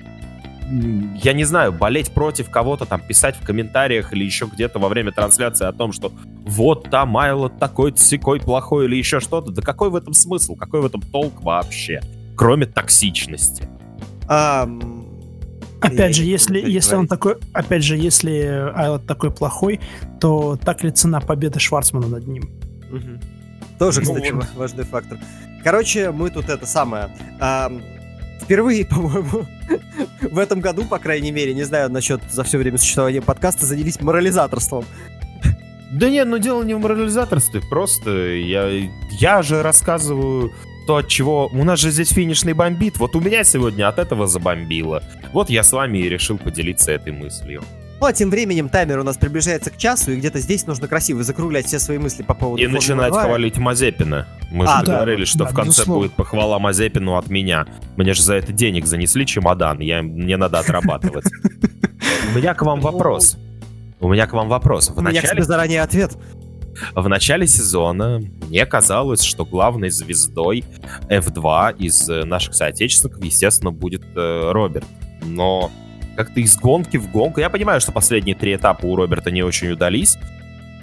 [0.69, 5.11] Я не знаю, болеть против кого-то, там, писать в комментариях или еще где-то во время
[5.11, 6.11] трансляции о том, что
[6.45, 9.51] вот там Айлот такой-то, секой плохой или еще что-то.
[9.51, 10.55] Да какой в этом смысл?
[10.55, 12.01] Какой в этом толк вообще?
[12.39, 13.67] кроме токсичности.
[14.25, 14.65] А,
[15.81, 19.81] опять же, если, если он такой, опять же, если Айлот такой плохой,
[20.21, 22.49] то так ли цена победы Шварцмана над ним?
[22.89, 23.77] Угу.
[23.77, 25.19] Тоже, ну, кстати, важный фактор.
[25.65, 27.09] Короче, мы тут это самое.
[27.41, 27.69] А,
[28.41, 29.45] впервые, по-моему,
[30.21, 34.01] в этом году, по крайней мере, не знаю насчет за все время существования подкаста, занялись
[34.01, 34.85] морализаторством.
[35.91, 38.69] Да нет, ну дело не в морализаторстве, просто я,
[39.19, 40.53] я же рассказываю
[40.85, 41.47] то, от чего...
[41.47, 42.97] У нас же здесь финишный бомбит.
[42.97, 45.03] Вот у меня сегодня от этого забомбило.
[45.33, 47.61] Вот я с вами и решил поделиться этой мыслью.
[47.99, 51.21] Ну, а тем временем таймер у нас приближается к часу, и где-то здесь нужно красиво
[51.21, 52.61] закруглять все свои мысли по поводу...
[52.61, 53.23] И начинать 2.
[53.25, 54.25] хвалить Мазепина.
[54.51, 56.03] Мы а, же да, договорились, что да, в конце безусловно.
[56.03, 57.65] будет похвала Мазепину от меня.
[57.97, 61.25] Мне же за это денег занесли чемодан, я, мне надо отрабатывать.
[62.31, 63.37] У меня к вам вопрос.
[63.99, 64.91] У меня к вам вопрос.
[64.95, 66.17] У меня к тебе заранее ответ.
[66.95, 70.63] В начале сезона мне казалось, что главной звездой
[71.09, 74.85] F2 из э, наших соотечественников, естественно, будет э, Роберт.
[75.21, 75.69] Но
[76.19, 77.39] как-то из гонки в гонку...
[77.39, 80.17] Я понимаю, что последние три этапа у Роберта не очень удались,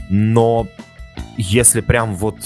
[0.09, 0.67] но
[1.37, 2.39] если прям вот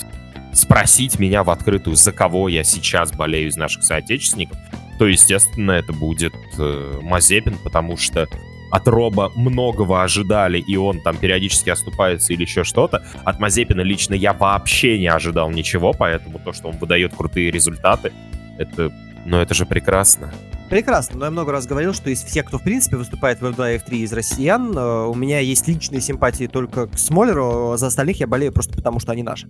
[0.53, 4.59] спросить меня в открытую, за кого я сейчас болею из наших соотечественников,
[4.99, 8.27] то, естественно, это будет э, Мазепин, потому что
[8.73, 13.05] от Роба многого ожидали, и он там периодически оступается или еще что-то.
[13.23, 18.13] От Мазепина лично я вообще не ожидал ничего, поэтому то, что он выдает крутые результаты,
[18.59, 18.91] это,
[19.27, 20.35] ну это же прекрасно.
[20.71, 23.75] Прекрасно, но я много раз говорил, что из всех, кто в принципе выступает в F2
[23.75, 27.89] и F3 из россиян, э, у меня есть личные симпатии только к Смолеру, а за
[27.89, 29.49] остальных я болею просто потому, что они наши.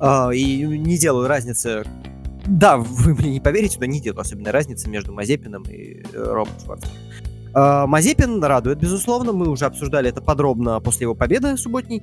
[0.00, 1.84] Э, и не делаю разницы
[2.44, 6.52] да, вы мне не поверите, но не делаю особенной разницы между Мазепиным и э, Робом.
[7.54, 9.32] А, Мазепин радует, безусловно.
[9.32, 12.02] Мы уже обсуждали это подробно после его победы субботней.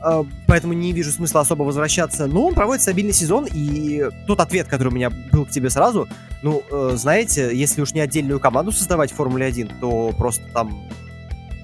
[0.00, 2.26] А, поэтому не вижу смысла особо возвращаться.
[2.26, 6.08] Но он проводит стабильный сезон, и тот ответ, который у меня был к тебе сразу,
[6.42, 10.88] ну, э, знаете, если уж не отдельную команду создавать в Формуле 1, то просто там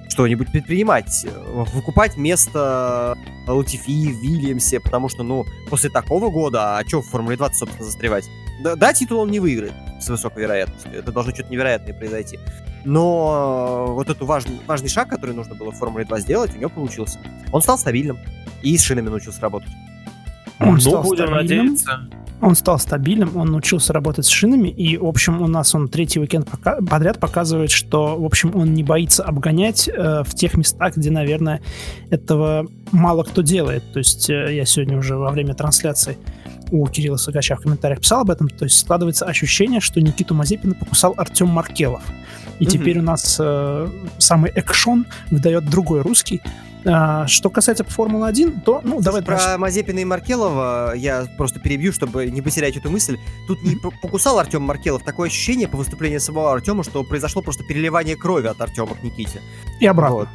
[0.09, 1.27] что-нибудь предпринимать,
[1.73, 3.17] выкупать место
[3.47, 8.25] Латифи, Вильямсе, потому что, ну, после такого года, а что в Формуле 20, собственно, застревать?
[8.63, 10.93] Да, да, титул он не выиграет с высокой вероятностью.
[10.93, 12.39] Это должно что-то невероятное произойти.
[12.85, 16.71] Но вот этот важный, важный шаг, который нужно было в Формуле 2 сделать, у него
[16.71, 17.19] получился.
[17.53, 18.19] Он стал стабильным
[18.63, 19.71] и с шинами научился работать.
[20.61, 21.67] Он ну, стал будем стабильным.
[21.67, 22.24] надеяться.
[22.45, 26.21] Он стал стабильным, он научился работать с шинами, и, в общем, у нас он третий
[26.21, 30.95] уикенд пока- подряд показывает, что, в общем, он не боится обгонять э, в тех местах,
[30.97, 31.63] где, наверное,
[32.11, 33.83] этого мало кто делает.
[33.93, 36.19] То есть э, я сегодня уже во время трансляции
[36.71, 40.75] у Кирилла Сагача в комментариях писал об этом, то есть складывается ощущение, что Никиту Мазепина
[40.75, 42.03] покусал Артем Маркелов.
[42.59, 42.69] И mm-hmm.
[42.69, 43.89] теперь у нас э,
[44.19, 46.43] самый экшон выдает другой русский.
[46.87, 49.23] А, что касается Формулы-1, то, ну, Слушай, давай...
[49.23, 49.59] Про дальше.
[49.59, 53.19] Мазепина и Маркелова я просто перебью, чтобы не потерять эту мысль.
[53.47, 55.03] Тут не покусал Артем Маркелов.
[55.03, 59.41] Такое ощущение по выступлению самого Артема, что произошло просто переливание крови от Артема к Никите.
[59.81, 60.29] И обратно.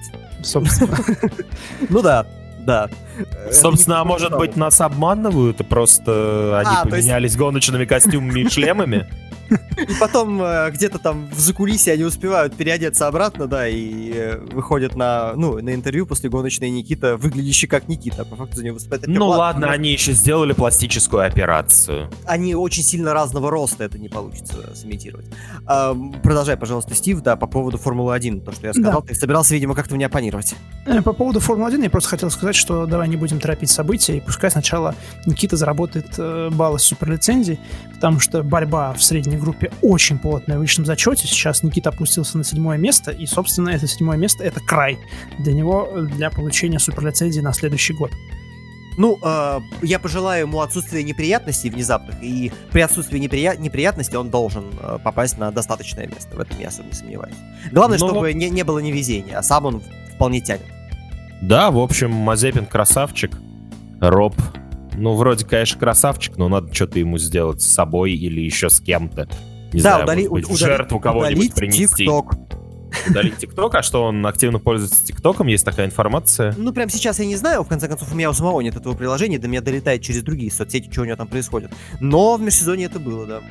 [0.43, 0.97] Собственно.
[1.89, 2.25] Ну да,
[2.59, 2.89] да.
[3.51, 9.07] Собственно, а может быть нас обманывают, и просто они а, поменялись гоночными костюмами и шлемами?
[9.49, 14.95] И потом э, где-то там в закулисье они успевают переодеться обратно, да, и э, выходят
[14.95, 18.25] на, ну, на интервью после гоночной Никита, выглядящий как Никита.
[18.25, 19.07] По факту за него выступает.
[19.07, 22.09] Ну ладно, они еще сделали пластическую операцию.
[22.25, 25.25] Они очень сильно разного роста, это не получится сымитировать.
[25.65, 29.01] А, продолжай, пожалуйста, Стив, да, по поводу Формулы-1, то, что я сказал.
[29.01, 29.07] Да.
[29.07, 30.55] Ты собирался, видимо, как-то мне оппонировать.
[30.85, 34.19] Э, По поводу Формулы-1 я просто хотел сказать, что давай не будем торопить события, и
[34.19, 34.95] пускай сначала
[35.25, 37.59] Никита заработает э, баллы с суперлицензии,
[37.93, 39.01] потому что борьба в
[39.39, 41.27] средней группе очень плотная в личном зачете.
[41.27, 44.97] Сейчас Никита опустился на седьмое место, и, собственно, это седьмое место— это край
[45.39, 48.11] для него для получения суперлицензии на следующий год.
[48.97, 54.65] Ну, э, я пожелаю ему отсутствия неприятностей внезапных, и при отсутствии неприя- неприятностей он должен
[54.81, 56.35] э, попасть на достаточное место.
[56.35, 57.35] В этом я особо не сомневаюсь.
[57.71, 59.81] Главное, Ну, чтобы не, не было невезения, а сам он
[60.15, 60.65] вполне тянет.
[61.41, 63.37] Да, в общем, Мазепин красавчик.
[64.01, 64.35] Роб,
[64.99, 69.27] ну, вроде, конечно, красавчик, но надо что-то ему сделать с собой или еще с кем-то.
[69.73, 72.05] Не да, знаю, удали, может быть, удали- жертву кого-нибудь принести.
[72.05, 72.25] TikTok.
[73.07, 76.55] Удалить ТикТок, а что он активно пользуется ТикТоком, есть такая информация.
[76.57, 78.95] Ну, прям сейчас я не знаю, в конце концов, у меня у самого нет этого
[78.95, 81.71] приложения, до меня долетает через другие соцсети, что у него там происходит.
[81.99, 83.41] Но в межсезонье это было, да.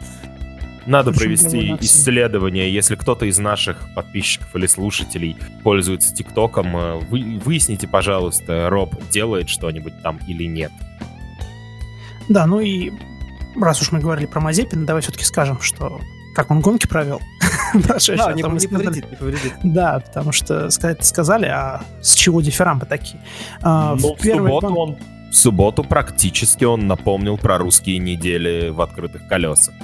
[0.86, 2.72] Надо провести исследование.
[2.72, 9.50] Если кто-то из наших подписчиков или слушателей пользуется ТикТоком, э, вы, выясните, пожалуйста, Роб делает
[9.50, 10.72] что-нибудь там или нет.
[12.28, 12.92] Да, ну и
[13.56, 16.00] раз уж мы говорили про Мазепина, давай все-таки скажем, что
[16.34, 17.20] как он гонки провел.
[17.74, 19.54] Да, а не, повредит, не повредит.
[19.62, 23.20] Да, потому что сказать сказали, а с чего дифирамбы такие?
[23.60, 24.96] А, Ну, в в субботу гон- он...
[25.30, 29.74] В субботу практически он напомнил про русские недели в открытых колесах.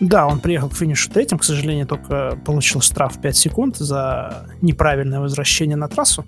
[0.00, 5.20] Да, он приехал к финишу третьим, к сожалению, только получил штраф 5 секунд за неправильное
[5.20, 6.24] возвращение на трассу.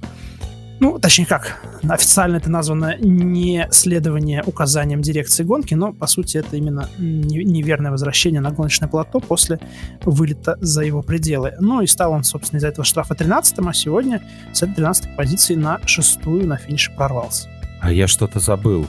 [0.81, 6.57] Ну, точнее как, официально это названо не следование указаниям дирекции гонки, но по сути это
[6.57, 9.61] именно не- неверное возвращение на гоночное плато после
[10.05, 11.53] вылета за его пределы.
[11.61, 14.23] Ну и стал он, собственно, из-за этого штрафа 13 а сегодня
[14.55, 17.49] с этой 13 позиции на шестую на финише прорвался.
[17.83, 18.87] А я что-то забыл.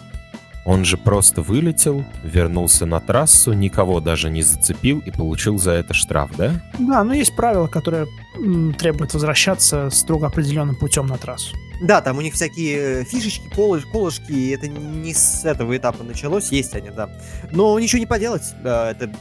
[0.63, 5.93] Он же просто вылетел, вернулся на трассу, никого даже не зацепил и получил за это
[5.93, 6.53] штраф, да?
[6.79, 8.05] Да, но есть правила, которые
[8.37, 11.57] м, требуют возвращаться строго определенным путем на трассу.
[11.81, 16.03] Да, там у них всякие э, фишечки, колыш- колышки, и это не с этого этапа
[16.03, 17.09] началось, есть они, да.
[17.51, 19.11] Но ничего не поделать, да, это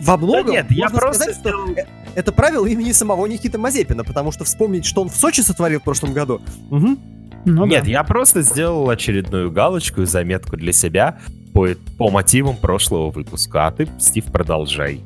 [0.00, 4.04] во многом нет, я можно просто сказать, что э- это правило имени самого Никиты Мазепина,
[4.04, 6.40] потому что вспомнить, что он в Сочи сотворил в прошлом году.
[6.70, 6.98] Мгм.
[7.46, 7.90] Ну Нет, да.
[7.90, 11.18] я просто сделал очередную галочку и заметку для себя
[11.52, 13.66] по, по мотивам прошлого выпуска.
[13.66, 15.02] А ты, Стив, продолжай.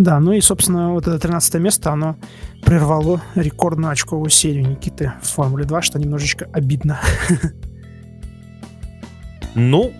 [0.00, 2.16] Да, ну и, собственно, вот это 13 место, оно
[2.64, 6.98] прервало рекордную очковую серию Никиты в Формуле 2, что немножечко обидно.
[9.54, 9.92] Ну,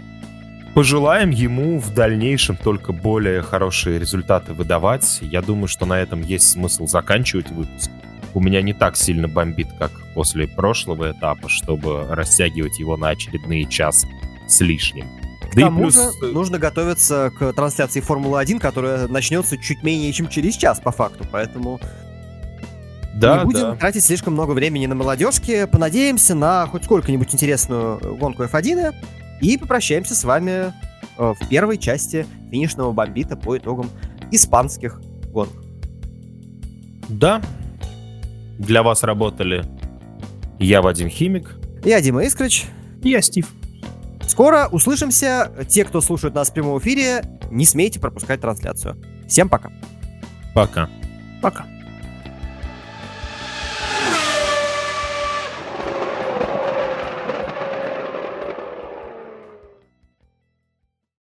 [0.74, 5.18] пожелаем ему в дальнейшем только более хорошие результаты выдавать.
[5.20, 7.90] Я думаю, что на этом есть смысл заканчивать выпуск.
[8.32, 13.66] У меня не так сильно бомбит, как после прошлого этапа, чтобы растягивать его на очередные
[13.66, 14.06] час
[14.48, 15.19] с лишним.
[15.50, 19.82] К Да и тому плюс, же э, нужно готовиться к трансляции Формулы-1, которая начнется чуть
[19.82, 21.80] менее чем через час, по факту, поэтому
[23.14, 23.76] да, не будем да.
[23.76, 25.66] тратить слишком много времени на молодежки.
[25.66, 28.94] Понадеемся на хоть сколько-нибудь интересную гонку F1
[29.40, 30.72] и попрощаемся с вами
[31.18, 33.90] э, в первой части финишного бомбита по итогам
[34.30, 35.00] испанских
[35.32, 35.52] гонок.
[37.08, 37.42] Да.
[38.58, 39.64] Для вас работали
[40.58, 41.56] я, Вадим Химик.
[41.84, 42.66] Я Дима Искрич.
[43.02, 43.48] Я Стив.
[44.30, 45.50] Скоро услышимся.
[45.68, 48.96] Те, кто слушает нас в прямом эфире, не смейте пропускать трансляцию.
[49.26, 49.72] Всем пока.
[50.54, 50.88] Пока.
[51.42, 51.66] Пока.